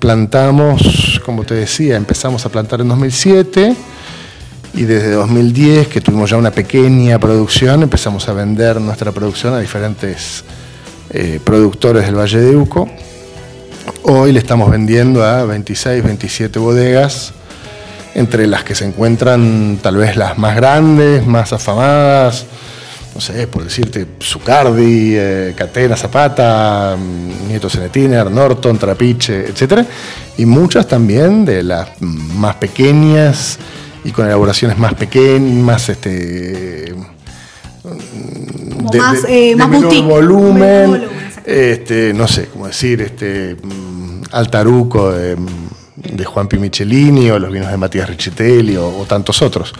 plantamos, 0.00 1.20
como 1.24 1.44
te 1.44 1.54
decía, 1.54 1.96
empezamos 1.96 2.44
a 2.44 2.48
plantar 2.48 2.80
en 2.80 2.88
2007 2.88 3.76
y 4.74 4.82
desde 4.84 5.12
2010, 5.12 5.88
que 5.88 6.00
tuvimos 6.00 6.30
ya 6.30 6.36
una 6.36 6.50
pequeña 6.50 7.18
producción, 7.18 7.82
empezamos 7.82 8.28
a 8.28 8.32
vender 8.32 8.80
nuestra 8.80 9.12
producción 9.12 9.52
a 9.52 9.60
diferentes 9.60 10.44
eh, 11.10 11.40
productores 11.44 12.06
del 12.06 12.14
Valle 12.14 12.40
de 12.40 12.56
Uco. 12.56 12.88
Hoy 14.04 14.32
le 14.32 14.38
estamos 14.38 14.70
vendiendo 14.70 15.24
a 15.24 15.44
26, 15.44 16.02
27 16.02 16.58
bodegas, 16.58 17.34
entre 18.14 18.46
las 18.46 18.64
que 18.64 18.74
se 18.74 18.86
encuentran 18.86 19.78
tal 19.82 19.96
vez 19.96 20.16
las 20.16 20.38
más 20.38 20.56
grandes, 20.56 21.26
más 21.26 21.52
afamadas, 21.52 22.46
no 23.14 23.20
sé, 23.20 23.46
por 23.46 23.64
decirte, 23.64 24.06
Zucardi, 24.22 25.14
eh, 25.14 25.54
Catena, 25.54 25.96
Zapata, 25.96 26.96
mm, 26.98 27.48
Nieto 27.48 27.68
Senetiner, 27.68 28.30
Norton, 28.30 28.78
Trapiche, 28.78 29.48
etc. 29.48 29.86
Y 30.38 30.46
muchas 30.46 30.88
también 30.88 31.44
de 31.44 31.62
las 31.62 31.88
más 32.00 32.54
pequeñas, 32.54 33.58
y 34.04 34.10
con 34.10 34.26
elaboraciones 34.26 34.78
más 34.78 34.94
pequeñas, 34.94 35.64
más 35.64 35.88
este 35.88 36.94
de, 38.92 38.98
más, 38.98 39.24
eh, 39.28 39.54
menor 39.56 40.02
volumen, 40.04 41.04
este, 41.44 42.12
no 42.14 42.28
sé, 42.28 42.46
cómo 42.46 42.66
decir, 42.66 43.00
este 43.00 43.56
mm, 43.60 44.22
Altaruco 44.32 45.10
de, 45.12 45.36
de 45.96 46.24
Juan 46.24 46.48
P. 46.48 46.58
Michelini 46.58 47.30
o 47.30 47.38
los 47.38 47.52
vinos 47.52 47.70
de 47.70 47.76
Matías 47.76 48.08
Riccitelli 48.08 48.76
o, 48.76 49.04
tantos 49.08 49.42
otros. 49.42 49.72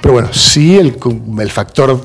Pero 0.00 0.14
bueno, 0.14 0.28
sí 0.32 0.76
el, 0.78 0.96
el 1.40 1.50
factor 1.50 2.00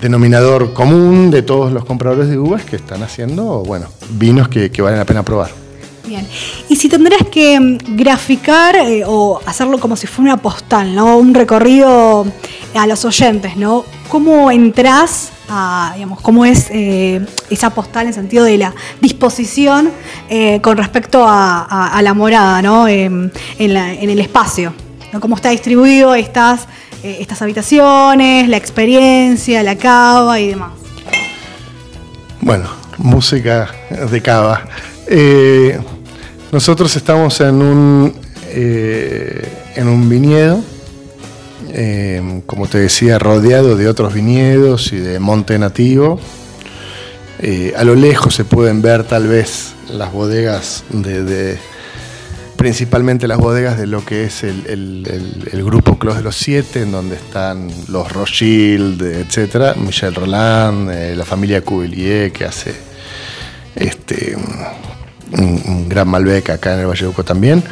denominador 0.00 0.72
común 0.72 1.30
de 1.30 1.42
todos 1.42 1.72
los 1.72 1.84
compradores 1.84 2.28
de 2.28 2.38
uvas 2.38 2.64
que 2.64 2.76
están 2.76 3.02
haciendo, 3.02 3.62
bueno, 3.64 3.86
vinos 4.10 4.48
que, 4.48 4.70
que 4.70 4.82
valen 4.82 4.98
la 4.98 5.04
pena 5.04 5.22
probar. 5.22 5.63
Bien. 6.14 6.28
Y 6.68 6.76
si 6.76 6.88
tendrías 6.88 7.26
que 7.28 7.58
mm, 7.58 7.96
graficar 7.96 8.76
eh, 8.76 9.02
o 9.04 9.40
hacerlo 9.46 9.78
como 9.80 9.96
si 9.96 10.06
fuera 10.06 10.34
una 10.34 10.42
postal, 10.42 10.94
¿no? 10.94 11.18
Un 11.18 11.34
recorrido 11.34 12.24
a 12.72 12.86
los 12.86 13.04
oyentes, 13.04 13.56
¿no? 13.56 13.84
¿Cómo 14.08 14.52
entras 14.52 15.32
a, 15.48 15.90
digamos, 15.94 16.20
cómo 16.20 16.44
es 16.44 16.68
eh, 16.70 17.26
esa 17.50 17.70
postal 17.70 18.02
en 18.02 18.08
el 18.08 18.14
sentido 18.14 18.44
de 18.44 18.58
la 18.58 18.72
disposición 19.00 19.90
eh, 20.28 20.60
con 20.60 20.76
respecto 20.76 21.24
a, 21.26 22.00
la 22.00 22.14
morada, 22.14 22.62
¿no? 22.62 22.86
en, 22.86 23.32
el 23.58 24.20
espacio. 24.20 24.72
Cómo 25.20 25.34
está 25.34 25.50
distribuido 25.50 26.14
estas, 26.14 26.66
estas 27.02 27.42
habitaciones, 27.42 28.48
la 28.48 28.56
experiencia, 28.56 29.62
la 29.62 29.76
cava 29.76 30.38
y 30.38 30.48
demás. 30.48 30.72
Bueno, 32.40 32.68
música 32.98 33.70
de 34.10 34.22
cava. 34.22 34.64
Nosotros 36.54 36.94
estamos 36.94 37.40
en 37.40 37.56
un, 37.56 38.14
eh, 38.50 39.44
en 39.74 39.88
un 39.88 40.08
viñedo, 40.08 40.62
eh, 41.72 42.42
como 42.46 42.68
te 42.68 42.78
decía, 42.78 43.18
rodeado 43.18 43.76
de 43.76 43.88
otros 43.88 44.14
viñedos 44.14 44.92
y 44.92 44.98
de 44.98 45.18
monte 45.18 45.58
nativo. 45.58 46.20
Eh, 47.40 47.72
a 47.76 47.82
lo 47.82 47.96
lejos 47.96 48.36
se 48.36 48.44
pueden 48.44 48.82
ver 48.82 49.02
tal 49.02 49.26
vez 49.26 49.72
las 49.90 50.12
bodegas 50.12 50.84
de, 50.90 51.58
principalmente 52.54 53.26
las 53.26 53.38
bodegas 53.38 53.76
de 53.76 53.88
lo 53.88 54.04
que 54.04 54.22
es 54.22 54.44
el, 54.44 55.64
grupo 55.64 55.98
Clos 55.98 56.18
de 56.18 56.22
los 56.22 56.36
Siete, 56.36 56.82
en 56.82 56.92
donde 56.92 57.16
están 57.16 57.68
los 57.88 58.12
Rothschild, 58.12 59.02
etcétera, 59.02 59.74
Michel 59.74 60.14
Roland, 60.14 61.16
la 61.16 61.24
familia 61.24 61.62
Cuvillier 61.62 62.30
que 62.30 62.44
hace 62.44 62.76
este 63.74 64.36
un, 65.38 65.88
gran 65.88 66.08
Malbec 66.08 66.50
acá 66.50 66.74
en 66.74 66.80
el 66.80 66.86
Valle 66.86 67.06
Uco 67.06 67.24
también. 67.24 67.62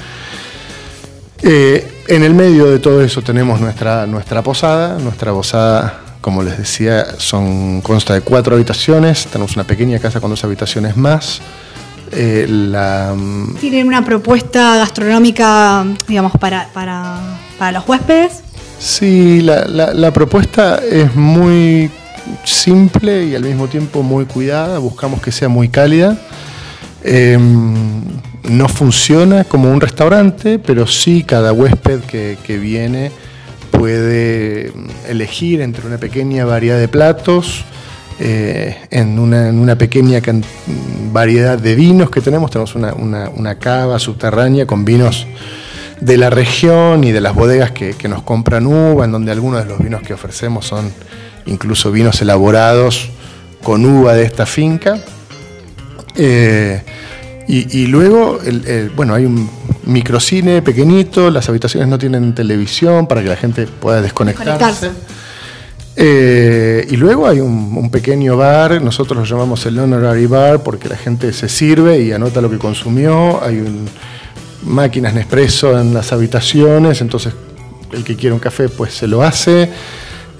Eh, 1.42 2.02
en 2.08 2.22
el 2.22 2.34
medio 2.34 2.66
de 2.66 2.78
todo 2.78 3.02
eso 3.02 3.22
tenemos 3.22 3.60
nuestra, 3.60 4.06
nuestra 4.06 4.42
posada. 4.42 4.98
Nuestra 4.98 5.32
posada, 5.32 6.00
como 6.20 6.42
les 6.42 6.58
decía, 6.58 7.04
son, 7.18 7.80
consta 7.80 8.14
de 8.14 8.20
cuatro 8.20 8.54
habitaciones. 8.54 9.26
Tenemos 9.26 9.54
una 9.54 9.64
pequeña 9.64 9.98
casa 9.98 10.20
con 10.20 10.30
dos 10.30 10.44
habitaciones 10.44 10.96
más. 10.96 11.40
Eh, 12.12 12.46
la, 12.48 13.14
mm, 13.16 13.54
¿Tienen 13.56 13.86
una 13.86 14.04
propuesta 14.04 14.76
gastronómica, 14.76 15.84
digamos, 16.06 16.32
para, 16.38 16.68
para, 16.74 17.72
los 17.72 17.88
huéspedes? 17.88 18.42
Sí, 18.78 19.40
la, 19.40 19.64
la 19.66 20.12
propuesta 20.12 20.80
es 20.84 21.14
muy 21.14 21.90
simple 22.44 23.26
y 23.26 23.34
al 23.34 23.44
mismo 23.44 23.68
tiempo 23.68 24.02
muy 24.02 24.26
cuidada. 24.26 24.78
Buscamos 24.78 25.20
que 25.22 25.32
sea 25.32 25.48
muy 25.48 25.68
cálida. 25.68 26.18
Em, 27.04 28.02
no 28.48 28.68
funciona 28.68 29.44
como 29.44 29.70
un 29.70 29.80
restaurante, 29.80 30.58
pero 30.58 30.86
sí 30.86 31.24
cada 31.24 31.52
huésped 31.52 32.00
que, 32.00 32.58
viene 32.58 33.10
puede 33.70 34.72
elegir 35.08 35.60
entre 35.60 35.86
una 35.86 35.98
pequeña 35.98 36.44
variedad 36.44 36.78
de 36.78 36.88
platos, 36.88 37.64
eh, 38.20 38.76
en, 38.90 39.18
una, 39.18 39.76
pequeña 39.76 40.20
variedad 41.12 41.58
de 41.58 41.74
vinos 41.74 42.10
que 42.10 42.20
tenemos. 42.20 42.50
Tenemos 42.50 42.74
una, 42.74 43.54
cava 43.58 43.98
subterránea 43.98 44.66
con 44.66 44.84
vinos 44.84 45.26
de 46.00 46.16
la 46.18 46.30
región 46.30 47.04
y 47.04 47.12
de 47.12 47.20
las 47.20 47.34
bodegas 47.34 47.70
que, 47.72 47.96
nos 48.08 48.22
compran 48.22 48.66
uva, 48.66 49.04
en 49.04 49.12
donde 49.12 49.32
algunos 49.32 49.64
de 49.64 49.70
los 49.70 49.78
vinos 49.78 50.02
que 50.02 50.14
ofrecemos 50.14 50.66
son 50.66 50.92
incluso 51.46 51.90
vinos 51.90 52.20
elaborados 52.22 53.08
con 53.62 53.84
uva 53.86 54.14
de 54.14 54.24
esta 54.24 54.46
finca. 54.46 55.00
Eh, 56.16 56.82
y, 57.48 57.86
luego, 57.86 58.38
bueno, 58.96 59.14
hay 59.14 59.26
un 59.26 59.48
microcine 59.84 60.62
pequeñito, 60.62 61.30
las 61.30 61.48
habitaciones 61.48 61.88
no 61.88 61.98
tienen 61.98 62.34
televisión 62.34 63.06
para 63.06 63.22
que 63.22 63.28
la 63.28 63.36
gente 63.36 63.66
pueda 63.66 64.00
desconectarse. 64.00 64.90
Eh, 65.94 66.86
y 66.88 66.96
luego 66.96 67.28
hay 67.28 67.40
un, 67.40 67.90
pequeño 67.90 68.36
bar, 68.36 68.80
nosotros 68.80 69.18
lo 69.18 69.24
llamamos 69.24 69.66
el 69.66 69.78
honorary 69.78 70.26
bar 70.26 70.62
porque 70.62 70.88
la 70.88 70.96
gente 70.96 71.32
se 71.34 71.48
sirve 71.48 72.00
y 72.00 72.12
anota 72.12 72.40
lo 72.40 72.50
que 72.50 72.58
consumió. 72.58 73.42
Hay 73.42 73.58
un, 73.58 73.86
máquinas 74.64 75.12
Nespresso 75.12 75.78
en 75.78 75.92
las 75.92 76.12
habitaciones, 76.12 77.00
entonces 77.00 77.34
el 77.92 78.04
que 78.04 78.16
quiere 78.16 78.32
un 78.32 78.40
café 78.40 78.68
pues 78.68 78.94
se 78.94 79.06
lo 79.06 79.22
hace. 79.22 79.70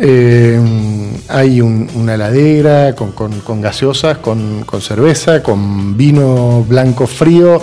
Eh, 0.04 0.60
hay 1.28 1.60
una 1.60 2.14
heladera 2.14 2.96
con, 2.96 3.62
gaseosas, 3.62 4.18
con, 4.18 4.64
cerveza, 4.80 5.44
con 5.44 5.96
vino 5.96 6.66
blanco 6.68 7.06
frío. 7.06 7.62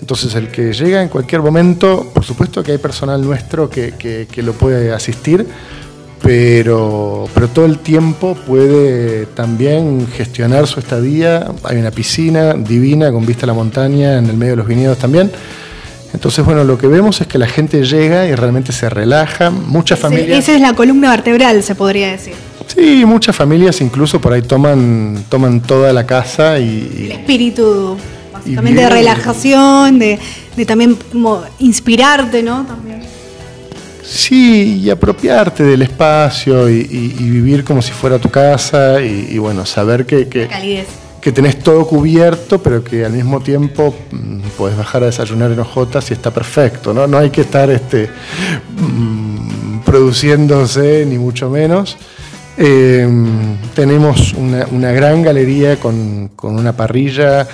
Entonces 0.00 0.34
el 0.34 0.48
que 0.48 0.72
llega 0.72 1.02
en 1.02 1.10
cualquier 1.10 1.42
momento, 1.42 2.10
por 2.14 2.24
supuesto 2.24 2.62
que 2.62 2.72
hay 2.72 2.78
personal 2.78 3.20
nuestro 3.22 3.68
que, 3.68 4.26
lo 4.38 4.54
puede 4.54 4.94
asistir, 4.94 5.46
pero, 6.22 7.28
pero 7.34 7.48
todo 7.48 7.66
el 7.66 7.78
tiempo 7.78 8.34
puede 8.34 9.26
también 9.26 10.08
gestionar 10.08 10.66
su 10.66 10.80
estadía. 10.80 11.52
Hay 11.64 11.76
una 11.76 11.90
piscina 11.90 12.54
divina 12.54 13.12
con 13.12 13.26
vista 13.26 13.44
a 13.44 13.48
la 13.48 13.54
montaña 13.54 14.16
en 14.16 14.26
el 14.30 14.38
medio 14.38 14.52
de 14.52 14.56
los 14.56 14.66
viñedos 14.66 14.96
también. 14.96 15.30
Entonces, 16.14 16.44
bueno, 16.44 16.62
lo 16.62 16.78
que 16.78 16.86
vemos 16.86 17.20
es 17.20 17.26
que 17.26 17.38
la 17.38 17.48
gente 17.48 17.84
llega 17.84 18.24
y 18.26 18.34
realmente 18.36 18.72
se 18.72 18.88
relaja. 18.88 19.50
Muchas 19.50 19.98
familias. 19.98 20.38
Esa 20.38 20.54
es 20.54 20.60
la 20.60 20.72
columna 20.72 21.10
vertebral, 21.10 21.62
se 21.62 21.74
podría 21.74 22.12
decir. 22.12 22.34
Sí, 22.68 23.04
muchas 23.04 23.34
familias 23.34 23.80
incluso 23.80 24.20
por 24.20 24.32
ahí 24.32 24.42
toman, 24.42 25.24
toman 25.28 25.60
toda 25.60 25.92
la 25.92 26.06
casa 26.06 26.58
y. 26.60 27.06
El 27.06 27.12
espíritu, 27.12 27.96
básicamente, 28.32 28.80
de 28.80 28.88
relajación, 28.88 29.98
de, 29.98 30.18
también 30.64 30.96
como 31.10 31.42
inspirarte, 31.58 32.44
¿no? 32.44 32.64
También. 32.64 33.02
Sí, 34.04 34.82
y 34.84 34.90
apropiarte 34.90 35.64
del 35.64 35.82
espacio 35.82 36.68
y, 36.70 36.84
vivir 36.84 37.64
como 37.64 37.82
si 37.82 37.90
fuera 37.90 38.18
tu 38.18 38.30
casa 38.30 39.00
y, 39.00 39.36
bueno, 39.38 39.66
saber 39.66 40.06
que, 40.06 40.28
que, 40.28 40.48
que, 41.24 41.32
tenés 41.32 41.58
todo 41.58 41.86
cubierto, 41.86 42.62
pero 42.62 42.84
que 42.84 43.04
al 43.04 43.12
mismo 43.12 43.40
tiempo 43.40 43.94
mm, 44.10 44.40
puedes 44.58 44.76
bajar 44.76 45.02
a 45.02 45.06
desayunar 45.06 45.50
en 45.50 45.58
hojotas 45.58 46.10
y 46.10 46.14
está 46.14 46.30
perfecto, 46.30 46.92
¿no? 46.92 47.06
No 47.06 47.16
hay 47.16 47.30
que 47.30 47.40
estar 47.40 47.70
este, 47.70 48.10
mm, 48.76 49.78
produciéndose, 49.80 51.06
ni 51.06 51.16
mucho 51.16 51.48
menos. 51.48 51.96
Eh, 52.58 53.08
tenemos 53.74 54.34
una, 54.34 54.92
gran 54.92 55.22
galería 55.22 55.80
con, 55.80 56.30
con 56.36 56.56
una 56.56 56.76
parrilla 56.76 57.48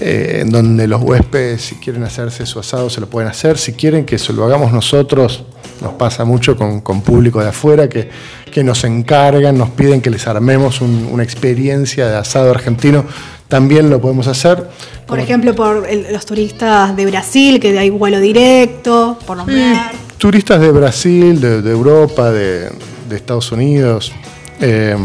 eh, 0.00 0.40
en 0.42 0.50
donde 0.50 0.88
los 0.88 1.02
huéspedes, 1.02 1.62
si 1.62 1.76
quieren 1.76 2.02
hacerse 2.02 2.46
su 2.46 2.58
asado, 2.58 2.90
se 2.90 3.00
lo 3.00 3.08
pueden 3.08 3.30
hacer. 3.30 3.58
Si 3.58 3.72
quieren 3.72 4.04
que 4.04 4.18
se 4.18 4.32
lo 4.32 4.44
hagamos 4.44 4.72
nosotros, 4.72 5.44
nos 5.80 5.94
pasa 5.94 6.24
mucho 6.24 6.56
con, 6.56 6.80
público 7.02 7.40
de 7.40 7.48
afuera 7.48 7.88
que, 7.88 8.08
que, 8.50 8.64
nos 8.64 8.84
encargan, 8.84 9.56
nos 9.56 9.70
piden 9.70 10.00
que 10.00 10.10
les 10.10 10.26
armemos 10.26 10.80
una 10.80 11.22
experiencia 11.22 12.08
de 12.08 12.16
asado 12.16 12.50
argentino. 12.50 13.04
También 13.48 13.90
lo 13.90 14.00
podemos 14.00 14.26
hacer. 14.26 14.68
Por 15.06 15.20
ejemplo, 15.20 15.54
por 15.54 15.86
los 16.10 16.26
turistas 16.26 16.96
de 16.96 17.06
Brasil, 17.06 17.60
que 17.60 17.78
hay 17.78 17.90
vuelo 17.90 18.18
directo, 18.18 19.18
por 19.26 19.36
nombrar. 19.36 19.92
turistas 20.18 20.60
de 20.60 20.72
Brasil, 20.72 21.40
de, 21.40 21.70
Europa, 21.70 22.30
de, 22.30 22.70
Estados 23.10 23.52
Unidos. 23.52 24.12
Eh, 24.60 24.96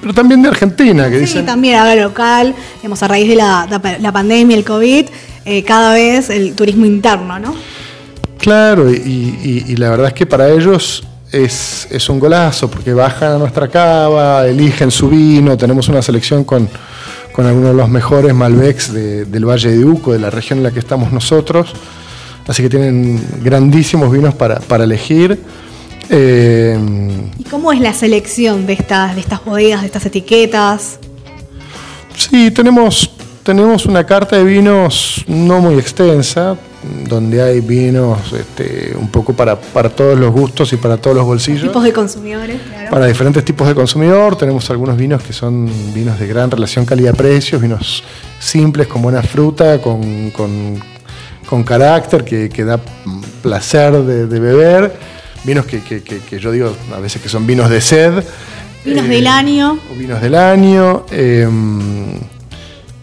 pero 0.00 0.14
también 0.14 0.42
de 0.42 0.48
Argentina, 0.48 1.08
que 1.10 1.26
sí, 1.26 1.42
también 1.42 1.78
habla 1.78 1.94
local, 1.96 2.54
digamos, 2.76 3.02
a 3.02 3.08
raíz 3.08 3.28
de 3.28 3.36
la, 3.36 4.10
pandemia, 4.12 4.56
el 4.56 4.64
COVID, 4.64 5.06
eh, 5.44 5.64
cada 5.64 5.94
vez 5.94 6.30
el 6.30 6.54
turismo 6.54 6.86
interno, 6.86 7.38
¿no? 7.38 7.54
Claro, 8.38 8.90
y, 8.92 9.76
la 9.76 9.90
verdad 9.90 10.08
es 10.08 10.14
que 10.14 10.26
para 10.26 10.50
ellos 10.50 11.04
es, 11.30 12.08
un 12.08 12.18
golazo, 12.18 12.68
porque 12.68 12.92
bajan 12.92 13.32
a 13.32 13.38
nuestra 13.38 13.68
cava, 13.68 14.46
eligen 14.46 14.90
su 14.90 15.08
vino, 15.08 15.56
tenemos 15.56 15.88
una 15.88 16.02
selección 16.02 16.44
con, 16.44 16.68
algunos 17.36 17.70
de 17.70 17.74
los 17.74 17.88
mejores 17.88 18.34
Malbecs 18.34 18.92
del 18.92 19.44
Valle 19.44 19.70
de 19.70 19.84
Uco, 19.84 20.12
de 20.12 20.18
la 20.18 20.28
región 20.28 20.58
en 20.58 20.64
la 20.64 20.70
que 20.72 20.80
estamos 20.80 21.12
nosotros, 21.12 21.72
así 22.46 22.62
que 22.62 22.68
tienen 22.68 23.24
grandísimos 23.42 24.10
vinos 24.10 24.34
para, 24.34 24.58
para 24.58 24.84
elegir. 24.84 25.38
Eh, 26.14 26.78
¿Y 27.38 27.44
cómo 27.44 27.72
es 27.72 27.80
la 27.80 27.94
selección 27.94 28.66
de 28.66 28.74
estas, 28.74 29.14
de 29.14 29.22
estas 29.22 29.42
bodegas, 29.42 29.80
de 29.80 29.86
estas 29.86 30.04
etiquetas? 30.04 30.98
Sí, 32.14 32.50
tenemos, 32.50 33.10
tenemos 33.42 33.86
una 33.86 34.04
carta 34.04 34.36
de 34.36 34.44
vinos 34.44 35.24
no 35.26 35.60
muy 35.60 35.76
extensa, 35.78 36.54
donde 37.08 37.40
hay 37.40 37.60
vinos 37.60 38.18
este, 38.34 38.94
un 38.94 39.08
poco 39.08 39.32
para, 39.32 39.58
para, 39.58 39.88
todos 39.88 40.18
los 40.18 40.30
gustos 40.32 40.70
y 40.74 40.76
para 40.76 40.98
todos 40.98 41.16
los 41.16 41.24
bolsillos. 41.24 41.62
Tipos 41.62 41.82
de 41.82 41.94
consumidores, 41.94 42.60
claro. 42.60 42.90
Para 42.90 43.06
diferentes 43.06 43.42
tipos 43.42 43.66
de 43.66 43.74
consumidor. 43.74 44.36
Tenemos 44.36 44.68
algunos 44.68 44.98
vinos 44.98 45.22
que 45.22 45.32
son 45.32 45.70
vinos 45.94 46.20
de 46.20 46.26
gran 46.26 46.50
relación 46.50 46.84
calidad-precio, 46.84 47.58
vinos 47.58 48.04
simples, 48.38 48.86
con 48.86 49.00
buena 49.00 49.22
fruta, 49.22 49.80
con, 49.80 50.30
con, 50.30 51.64
carácter, 51.64 52.22
que, 52.22 52.50
que, 52.50 52.64
da 52.64 52.78
placer 53.42 53.92
de, 53.92 54.26
de 54.26 54.40
beber 54.40 55.11
vinos 55.44 55.66
que, 55.66 56.38
yo 56.38 56.50
digo 56.50 56.74
a 56.94 57.00
veces 57.00 57.20
que 57.22 57.28
son 57.28 57.46
vinos 57.46 57.70
de 57.70 57.80
sed. 57.80 58.24
Vinos 58.84 59.08
del 59.08 59.26
eh, 59.26 59.28
año. 59.28 59.78
vinos 59.96 60.20
del 60.20 60.34
año. 60.34 61.06
Em, 61.10 62.14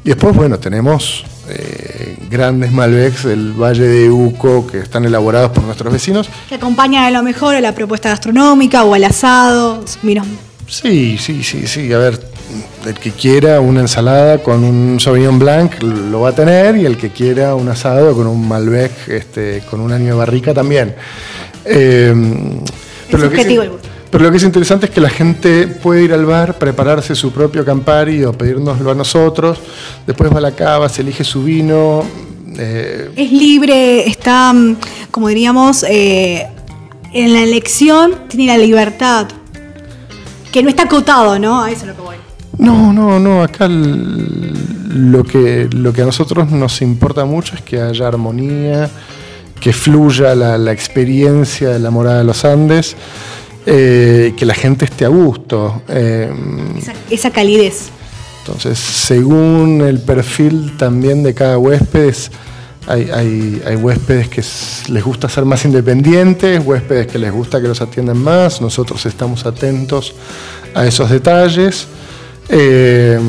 y 0.04 0.10
después, 0.10 0.36
bueno, 0.36 0.60
tenemos 0.60 1.26
eh, 1.50 2.18
grandes 2.30 2.72
Malbecs 2.72 3.24
del 3.24 3.54
Valle 3.54 3.88
de 3.88 4.10
Uco 4.10 4.68
que 4.68 4.80
están 4.80 5.06
elaborados 5.06 5.52
por 5.52 5.64
nuestros 5.64 5.92
vecinos. 5.92 6.30
Que 6.48 6.56
acompañan 6.56 7.04
a 7.04 7.12
lo 7.12 7.24
mejor 7.24 7.56
a 7.56 7.62
la 7.62 7.74
propuesta 7.74 8.10
gastronómica 8.10 8.84
o 8.84 8.94
al 8.94 9.04
asado. 9.04 9.84
Vinos. 10.02 10.28
Sí, 10.68 11.18
sí, 11.18 11.44
sí, 11.44 11.66
sí. 11.68 11.92
A 11.94 11.98
ver, 11.98 12.20
el 12.86 12.94
que 12.96 13.12
quiera 13.12 13.60
una 13.60 13.82
ensalada 13.82 14.42
con 14.42 14.64
un 14.64 15.00
Sauvignon 15.00 15.40
Blanc 15.40 15.82
lo 15.82 16.22
va 16.22 16.30
a 16.30 16.36
tener 16.36 16.78
y 16.78 16.86
el 16.86 16.98
que 16.98 17.10
quiera 17.10 17.56
un 17.56 17.68
asado 17.70 18.14
con 18.16 18.28
un 18.28 18.48
Malbec 18.48 19.08
este, 19.08 19.64
con 19.70 19.82
un 19.82 19.92
año 19.92 20.06
de 20.06 20.14
barrica 20.14 20.54
también. 20.54 20.96
Eh, 21.72 22.14
pero, 23.12 23.24
lo 23.24 24.32
que 24.32 24.38
es, 24.38 24.44
interesante 24.44 24.88
es 24.88 24.92
que 24.92 25.02
la 25.02 25.10
gente 25.10 25.68
puede 25.68 26.04
ir 26.04 26.14
al 26.14 26.26
bar, 26.26 26.58
prepararse 26.58 27.14
su 27.14 27.32
propio 27.32 27.64
Campari 27.64 28.24
o 28.24 28.34
pedírnoslo 28.34 28.92
a 28.92 28.96
nosotros, 28.96 29.60
después 30.08 30.34
va 30.34 30.40
a 30.40 30.42
la 30.42 30.52
cava, 30.52 30.90
se 30.90 31.04
elige 31.04 31.24
su 31.24 31.44
vino. 31.44 32.04
Eh, 32.58 33.12
es 33.16 33.32
libre, 33.32 34.08
está, 34.08 34.52
mm, 34.52 34.78
como 35.12 35.28
diríamos, 35.28 35.84
eh, 35.84 36.48
en 37.14 37.34
la 37.34 37.42
elección 37.42 38.16
tiene 38.28 38.48
la 38.48 38.58
libertad, 38.58 39.28
que 40.52 40.64
no 40.64 40.70
está 40.70 40.84
acotado, 40.84 41.38
¿no? 41.38 41.64
A 41.64 41.70
eso 41.72 41.82
es 41.82 41.88
lo 41.88 41.96
que 41.96 42.02
voy. 42.02 42.16
No, 42.58 42.92
no, 42.92 43.20
no, 43.20 43.44
acá 43.44 43.68
lo, 43.70 45.24
que, 45.24 45.70
lo 45.72 45.94
que 45.94 46.02
a 46.02 46.06
nosotros 46.06 46.52
nos 46.52 46.82
importa 46.82 47.26
mucho 47.26 47.56
es 47.56 47.62
que 47.62 47.80
haya 47.80 48.08
armonía, 48.08 48.90
que 49.60 49.74
fluya 49.74 50.36
la, 50.36 50.72
experiencia 50.72 51.70
de 51.70 51.80
la 51.80 51.90
morada 51.90 52.20
de 52.20 52.24
los 52.24 52.46
Andes, 52.46 52.96
eh, 53.66 54.34
que 54.38 54.46
la 54.46 54.54
gente 54.54 54.86
esté 54.86 55.06
a 55.06 55.10
gusto. 55.10 55.84
Eh, 55.90 56.32
esa, 57.10 57.32
calidez. 57.32 57.90
Entonces, 58.40 58.80
según 58.80 59.82
el 59.86 60.00
perfil 60.00 60.76
también 60.78 61.24
de 61.24 61.34
cada 61.34 61.58
huésped, 61.58 62.16
hay, 62.88 63.62
hay, 63.66 63.76
huéspedes 63.76 64.30
que 64.30 64.44
les 64.92 65.04
gusta 65.04 65.30
ser 65.30 65.46
más 65.46 65.64
independientes, 65.66 66.60
huéspedes 66.66 67.06
que 67.06 67.20
les 67.20 67.32
gusta 67.32 67.62
que 67.62 67.68
los 67.68 67.82
atiendan 67.82 68.18
más, 68.18 68.62
nosotros 68.62 69.06
estamos 69.06 69.46
atentos 69.46 70.16
a 70.74 70.88
esos 70.88 71.10
detalles. 71.10 71.88
Eh, 72.48 73.20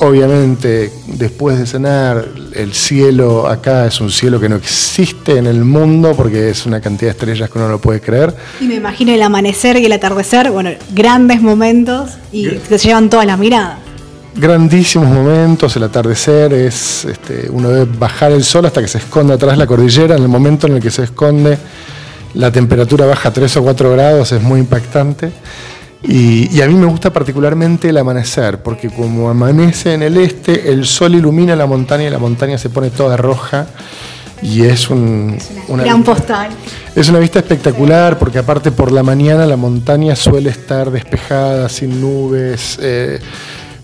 Obviamente, 0.00 0.92
después 1.06 1.58
de 1.58 1.66
cenar, 1.66 2.28
el 2.54 2.72
cielo 2.72 3.48
acá 3.48 3.86
es 3.86 4.00
un 4.00 4.10
cielo 4.10 4.38
que 4.38 4.48
no 4.48 4.54
existe 4.54 5.38
en 5.38 5.46
el 5.46 5.64
mundo 5.64 6.14
porque 6.16 6.50
es 6.50 6.66
una 6.66 6.80
cantidad 6.80 7.10
de 7.10 7.18
estrellas 7.18 7.50
que 7.50 7.58
uno 7.58 7.68
no 7.68 7.78
puede 7.80 8.00
creer. 8.00 8.32
Y 8.60 8.64
me 8.64 8.76
imagino 8.76 9.12
el 9.12 9.20
amanecer 9.22 9.76
y 9.76 9.86
el 9.86 9.92
atardecer, 9.92 10.52
bueno, 10.52 10.70
grandes 10.92 11.42
momentos 11.42 12.12
y 12.30 12.48
que 12.48 12.78
se 12.78 12.88
llevan 12.88 13.10
toda 13.10 13.24
la 13.24 13.36
mirada. 13.36 13.80
Grandísimos 14.36 15.08
momentos, 15.08 15.74
el 15.74 15.82
atardecer 15.82 16.52
es, 16.52 17.04
este, 17.04 17.48
uno 17.50 17.70
debe 17.70 17.90
bajar 17.98 18.30
el 18.30 18.44
sol 18.44 18.66
hasta 18.66 18.80
que 18.80 18.86
se 18.86 18.98
esconde 18.98 19.34
atrás 19.34 19.54
de 19.54 19.58
la 19.58 19.66
cordillera, 19.66 20.14
en 20.14 20.22
el 20.22 20.28
momento 20.28 20.68
en 20.68 20.74
el 20.74 20.82
que 20.82 20.92
se 20.92 21.02
esconde 21.02 21.58
la 22.34 22.52
temperatura 22.52 23.04
baja 23.04 23.32
3 23.32 23.56
o 23.56 23.62
4 23.64 23.90
grados, 23.90 24.30
es 24.30 24.40
muy 24.40 24.60
impactante. 24.60 25.32
Y, 26.02 26.60
a 26.62 26.66
mí 26.66 26.74
me 26.74 26.86
gusta 26.86 27.12
particularmente 27.12 27.88
el 27.88 27.96
amanecer, 27.96 28.62
porque 28.62 28.88
como 28.88 29.28
amanece 29.28 29.94
en 29.94 30.02
el 30.02 30.16
este, 30.16 30.70
el 30.70 30.86
sol 30.86 31.14
ilumina 31.14 31.56
la 31.56 31.66
montaña 31.66 32.04
y 32.04 32.10
la 32.10 32.18
montaña 32.18 32.56
se 32.56 32.70
pone 32.70 32.90
toda 32.90 33.16
roja. 33.16 33.66
Y 34.40 34.62
es 34.62 34.88
un, 34.88 35.36
una, 35.66 35.82
gran 35.82 36.04
postal. 36.04 36.50
Es 36.94 37.08
una 37.08 37.18
vista 37.18 37.40
espectacular 37.40 38.16
porque 38.20 38.38
aparte 38.38 38.70
por 38.70 38.92
la 38.92 39.02
mañana 39.02 39.44
la 39.46 39.56
montaña 39.56 40.14
suele 40.14 40.50
estar 40.50 40.92
despejada, 40.92 41.68
sin 41.68 42.00
nubes. 42.00 42.78
Eh, 42.80 43.18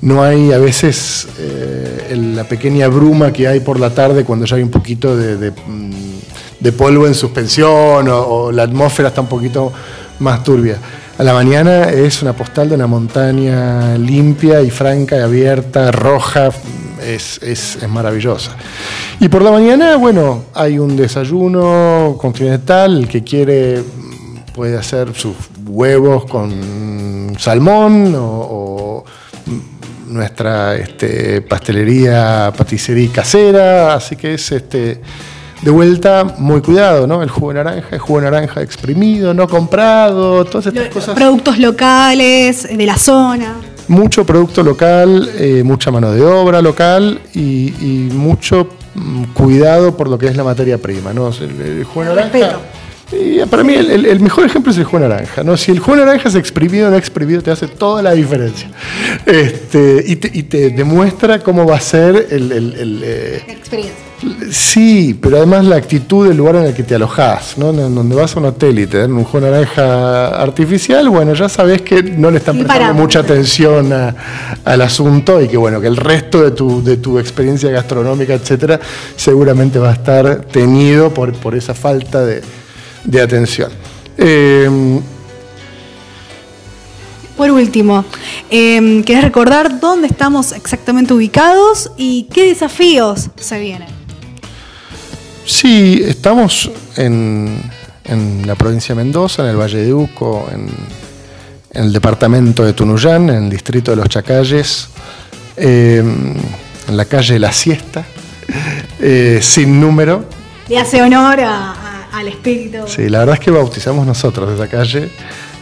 no 0.03 0.23
hay 0.23 0.53
a 0.53 0.59
veces 0.59 1.27
eh, 1.41 2.15
la 2.37 2.45
pequeña 2.45 2.87
bruma 2.87 3.33
que 3.33 3.49
hay 3.49 3.59
por 3.59 3.81
la 3.81 3.91
tarde 3.91 4.23
cuando 4.23 4.45
ya 4.47 4.55
hay 4.55 4.63
un 4.63 4.71
poquito 4.71 5.17
de, 5.17 5.51
mm, 5.51 6.69
polvo 6.77 7.09
en 7.09 7.15
suspensión 7.15 8.07
o 8.09 8.53
la 8.53 8.63
atmósfera 8.63 9.09
está 9.09 9.23
un 9.23 9.27
poquito 9.27 9.73
más 10.21 10.45
turbia. 10.45 10.79
A 11.17 11.23
la 11.23 11.33
mañana 11.33 11.91
es 11.91 12.23
una 12.23 12.33
postal 12.33 12.69
de 12.69 12.75
una 12.75 12.89
montaña 12.89 13.97
limpia 13.97 14.61
y 14.63 14.71
franca 14.71 15.17
y 15.17 15.21
abierta, 15.21 15.93
roja, 15.93 16.51
es, 17.01 17.79
maravillosa. 17.89 18.57
Y 19.21 19.29
por 19.29 19.43
la 19.43 19.53
mañana, 19.53 19.95
bueno, 19.95 20.47
hay 20.55 20.77
un 20.81 20.97
desayuno 20.97 22.17
continental, 22.19 22.99
el 22.99 23.09
que 23.09 23.23
quiere 23.23 23.85
puede 24.53 24.77
hacer 24.77 25.15
sus 25.15 25.37
huevos 25.65 26.25
con 26.25 27.37
salmón 27.39 28.13
o, 28.17 29.05
nuestra 30.09 30.75
este, 30.75 31.43
pastelería, 31.43 32.53
paticería 32.57 33.13
casera, 33.13 33.95
así 33.95 34.17
que 34.17 34.35
es 34.35 34.51
este, 34.51 35.01
de 35.65 35.71
vuelta, 35.71 36.25
muy 36.37 36.61
cuidado, 36.61 37.07
¿no? 37.07 37.23
El 37.23 37.31
jugo 37.31 37.49
de 37.49 37.65
naranja 37.65 37.97
es 37.97 38.03
jugo 38.03 38.21
de 38.21 38.31
naranja 38.31 38.61
exprimido, 38.61 39.33
no 39.33 39.49
comprado, 39.49 40.45
todas 40.45 40.67
estas 40.67 40.89
cosas. 40.89 41.15
Productos 41.15 41.59
locales, 41.59 42.69
de 42.69 42.87
la 42.87 42.99
zona. 42.99 43.57
Mucho 43.89 44.27
producto 44.27 44.63
local, 44.63 45.31
eh, 45.39 45.63
mucha 45.65 45.91
mano 45.91 46.13
de 46.13 46.23
obra 46.23 46.61
local 46.61 47.19
y, 47.35 48.09
mucho 48.13 48.69
mm, 48.95 49.25
cuidado 49.33 49.97
por 49.97 50.09
lo 50.09 50.19
que 50.19 50.27
es 50.27 50.37
la 50.37 50.45
materia 50.45 50.77
prima, 50.77 51.15
¿no? 51.15 51.29
El, 51.29 51.85
jugo 51.85 52.05
de 52.05 52.15
naranja. 52.15 52.59
Y 53.11 53.39
para 53.47 53.63
mí 53.63 53.75
el, 53.75 54.21
mejor 54.21 54.45
ejemplo 54.45 54.71
es 54.71 54.79
el 54.79 54.85
jugo 54.85 55.03
de 55.03 55.09
naranja. 55.09 55.43
¿no? 55.45 55.57
Si 55.57 55.71
el 55.71 55.79
jugo 55.79 55.97
de 55.97 56.05
naranja 56.05 56.29
es 56.29 56.35
exprimido 56.35 56.89
o 56.89 56.91
no 56.91 56.97
exprimido, 56.97 57.43
te 57.43 57.51
hace 57.51 57.69
toda 57.69 58.03
la 58.03 58.13
diferencia. 58.13 58.69
Este, 59.25 60.05
y, 60.07 60.17
te, 60.17 60.71
demuestra 60.71 61.39
cómo 61.39 61.67
va 61.67 61.77
a 61.77 61.81
ser 61.81 62.29
el... 62.31 62.53
el 62.53 63.03
eh, 63.05 63.45
experiencia. 63.49 64.14
Sí, 64.51 65.19
pero 65.21 65.39
además 65.39 65.65
la 65.65 65.77
actitud 65.77 66.29
del 66.29 66.37
lugar 66.37 66.57
en 66.57 66.67
el 66.67 66.75
que 66.75 66.83
te 66.83 66.95
alojas, 66.95 67.59
¿no? 67.59 67.71
En 67.71 67.95
donde 67.95 68.15
vas 68.15 68.37
a 68.37 68.41
un 68.41 68.47
hotel 68.47 68.79
y 68.79 68.87
te 68.87 68.99
dan 68.99 69.13
un 69.13 69.25
jugo 69.25 69.45
de 69.45 69.51
naranja 69.51 70.29
artificial, 70.29 71.09
bueno, 71.09 71.35
ya 71.35 71.49
sabes 71.49 71.83
que 71.83 72.03
no 72.03 72.31
le 72.31 72.39
están 72.39 72.59
prestando 72.59 72.95
mucha 72.95 73.21
atención 73.21 73.93
al 74.65 74.81
asunto 74.81 75.41
y 75.41 75.49
que 75.49 75.57
bueno, 75.57 75.81
que 75.81 75.87
el 75.87 75.97
resto 75.97 76.43
de 76.43 76.53
tu, 76.53 76.83
de 76.83 76.97
tu 76.97 77.19
experiencia 77.19 77.71
gastronómica, 77.71 78.35
etcétera, 78.35 78.81
seguramente 79.17 79.79
va 79.79 79.91
a 79.91 79.95
estar 79.95 80.43
teñido 80.43 81.13
por, 81.13 81.33
por 81.35 81.55
esa 81.55 81.75
falta 81.75 82.25
de, 82.25 82.43
de 83.05 83.21
atención. 83.21 83.71
Eh, 84.17 85.01
por 87.37 87.51
último, 87.51 88.05
eh, 88.49 89.03
¿querés 89.05 89.25
recordar 89.25 89.81
dónde 89.81 90.07
estamos 90.07 90.53
exactamente 90.53 91.13
ubicados 91.13 91.91
y 91.97 92.29
qué 92.33 92.45
desafíos 92.47 93.31
se 93.37 93.59
vienen? 93.59 93.94
Sí, 95.47 96.03
estamos 96.07 96.71
en, 96.97 97.61
la 98.47 98.55
provincia 98.55 98.95
de 98.95 99.03
Mendoza, 99.03 99.43
en 99.43 99.51
el 99.51 99.57
Valle 99.57 99.85
de 99.85 99.93
Uco, 99.93 100.49
en, 100.53 100.69
el 101.73 101.93
departamento 101.93 102.65
de 102.65 102.73
Tunuyán, 102.73 103.29
en 103.31 103.45
el 103.45 103.51
distrito 103.51 103.91
de 103.91 103.97
Los 103.97 104.09
Chacalles, 104.09 104.89
eh, 105.57 106.03
en 106.89 106.97
la 106.97 107.05
calle 107.07 107.39
La 107.39 107.53
Siesta, 107.53 108.05
eh, 109.01 109.41
sin 109.43 109.81
número. 109.81 110.25
Le 110.69 110.79
hace 110.79 111.03
honor 111.03 111.41
a, 111.41 112.09
al 112.13 112.29
espíritu. 112.29 112.87
Sí, 112.87 113.09
la 113.09 113.21
verdad 113.21 113.35
es 113.35 113.41
que 113.41 113.51
bautizamos 113.51 114.07
nosotros 114.07 114.53
esa 114.53 114.69
calle 114.69 115.11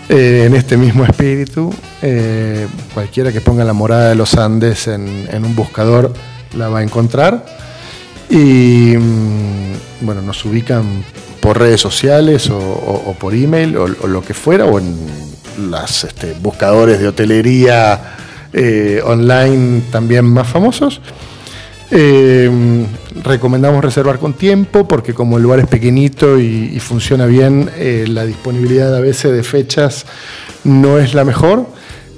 eh, 0.08 0.44
en 0.46 0.54
este 0.54 0.76
mismo 0.76 1.04
espíritu. 1.04 1.72
Eh, 2.02 2.66
cualquiera 2.92 3.32
que 3.32 3.40
ponga 3.40 3.64
la 3.64 3.72
morada 3.72 4.10
de 4.10 4.14
los 4.14 4.34
Andes 4.34 4.88
en, 4.88 5.28
un 5.32 5.56
buscador 5.56 6.12
la 6.56 6.68
va 6.68 6.80
a 6.80 6.82
encontrar. 6.82 7.46
Y 8.30 8.94
mm, 8.96 10.06
bueno, 10.06 10.22
nos 10.22 10.44
ubican 10.44 11.04
por 11.40 11.58
redes 11.58 11.80
sociales 11.80 12.48
o, 12.50 13.16
por 13.18 13.34
email 13.34 13.76
o, 13.76 13.86
lo 13.88 14.22
que 14.22 14.32
fuera, 14.32 14.64
o 14.64 14.78
en 14.78 14.96
los 15.70 16.04
este, 16.04 16.34
buscadores 16.40 17.00
de 17.00 17.08
hotelería 17.08 18.16
eh, 18.52 19.02
online 19.04 19.82
también 19.90 20.24
más 20.24 20.46
famosos. 20.46 21.00
Eh, 21.94 22.50
recomendamos 23.22 23.84
reservar 23.84 24.18
con 24.18 24.32
tiempo 24.32 24.88
porque 24.88 25.12
como 25.12 25.36
el 25.36 25.42
lugar 25.42 25.58
es 25.58 25.66
pequeñito 25.66 26.40
y, 26.40 26.78
funciona 26.80 27.26
bien, 27.26 27.70
eh, 27.76 28.06
la 28.08 28.24
disponibilidad 28.24 28.96
a 28.96 29.00
veces 29.00 29.32
de 29.32 29.42
fechas 29.42 30.06
no 30.64 30.98
es 30.98 31.12
la 31.12 31.24
mejor. 31.24 31.66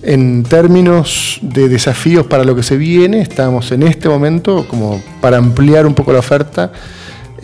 En 0.05 0.43
términos 0.43 1.39
de 1.43 1.69
desafíos 1.69 2.27
para 2.27 2.45
lo 2.45 2.55
que 2.55 2.63
se 2.63 2.77
viene, 2.77 3.21
estamos 3.21 3.73
en 3.73 3.83
este 3.83 4.09
momento 4.09 4.67
como 4.69 5.03
para 5.21 5.39
ampliar 5.39 5.87
un 5.87 5.95
poco 5.95 6.13
la 6.13 6.19
oferta. 6.19 6.73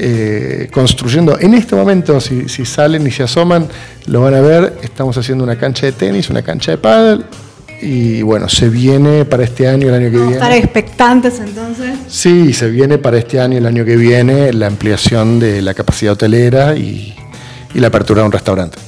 Eh, 0.02 0.70
construyendo. 0.72 1.38
En 1.38 1.52
este 1.52 1.76
momento, 1.76 2.22
si, 2.22 2.48
si, 2.48 2.64
salen 2.64 3.06
y 3.06 3.10
se 3.10 3.22
asoman, 3.22 3.68
lo 4.06 4.22
van 4.22 4.32
a 4.32 4.40
ver. 4.40 4.78
Estamos 4.82 5.18
haciendo 5.18 5.44
una 5.44 5.58
cancha 5.58 5.84
de 5.84 5.92
tenis, 5.92 6.30
una 6.30 6.40
cancha 6.40 6.70
de 6.70 6.78
pádel, 6.78 7.26
y 7.82 8.20
bueno, 8.22 8.48
se 8.48 8.68
viene 8.68 9.24
para 9.24 9.44
este 9.44 9.66
año, 9.66 9.88
el 9.88 9.94
año 9.94 10.10
que 10.10 10.18
viene. 10.18 10.32
¿Estar 10.32 10.52
expectantes 10.52 11.40
entonces? 11.40 11.98
Sí, 12.08 12.52
se 12.52 12.68
viene 12.68 12.98
para 12.98 13.16
este 13.18 13.40
año, 13.40 13.56
el 13.56 13.66
año 13.66 13.84
que 13.84 13.96
viene, 13.96 14.52
la 14.52 14.66
ampliación 14.66 15.38
de 15.40 15.62
la 15.62 15.72
capacidad 15.72 16.12
hotelera 16.12 16.76
y, 16.76 17.14
la 17.74 17.86
apertura 17.86 18.20
de 18.20 18.26
un 18.26 18.32
restaurante. 18.32 18.78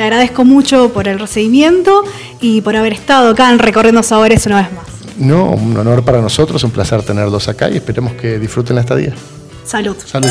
Te 0.00 0.04
agradezco 0.04 0.46
mucho 0.46 0.94
por 0.94 1.08
el 1.08 1.18
recibimiento 1.18 2.04
y 2.40 2.62
por 2.62 2.74
haber 2.74 2.94
estado 2.94 3.32
acá 3.32 3.50
en 3.50 3.58
Recorriendo 3.58 4.02
Sabores 4.02 4.46
una 4.46 4.62
vez 4.62 4.72
más. 4.72 4.86
No, 5.18 5.50
un 5.50 5.76
honor 5.76 6.02
para 6.06 6.22
nosotros, 6.22 6.64
un 6.64 6.70
placer 6.70 7.02
tenerlos 7.02 7.48
acá 7.48 7.68
y 7.68 7.76
esperemos 7.76 8.14
que 8.14 8.38
disfruten 8.38 8.76
la 8.76 8.80
estadía. 8.80 9.12
Salud. 9.62 9.94
Salud. 10.06 10.30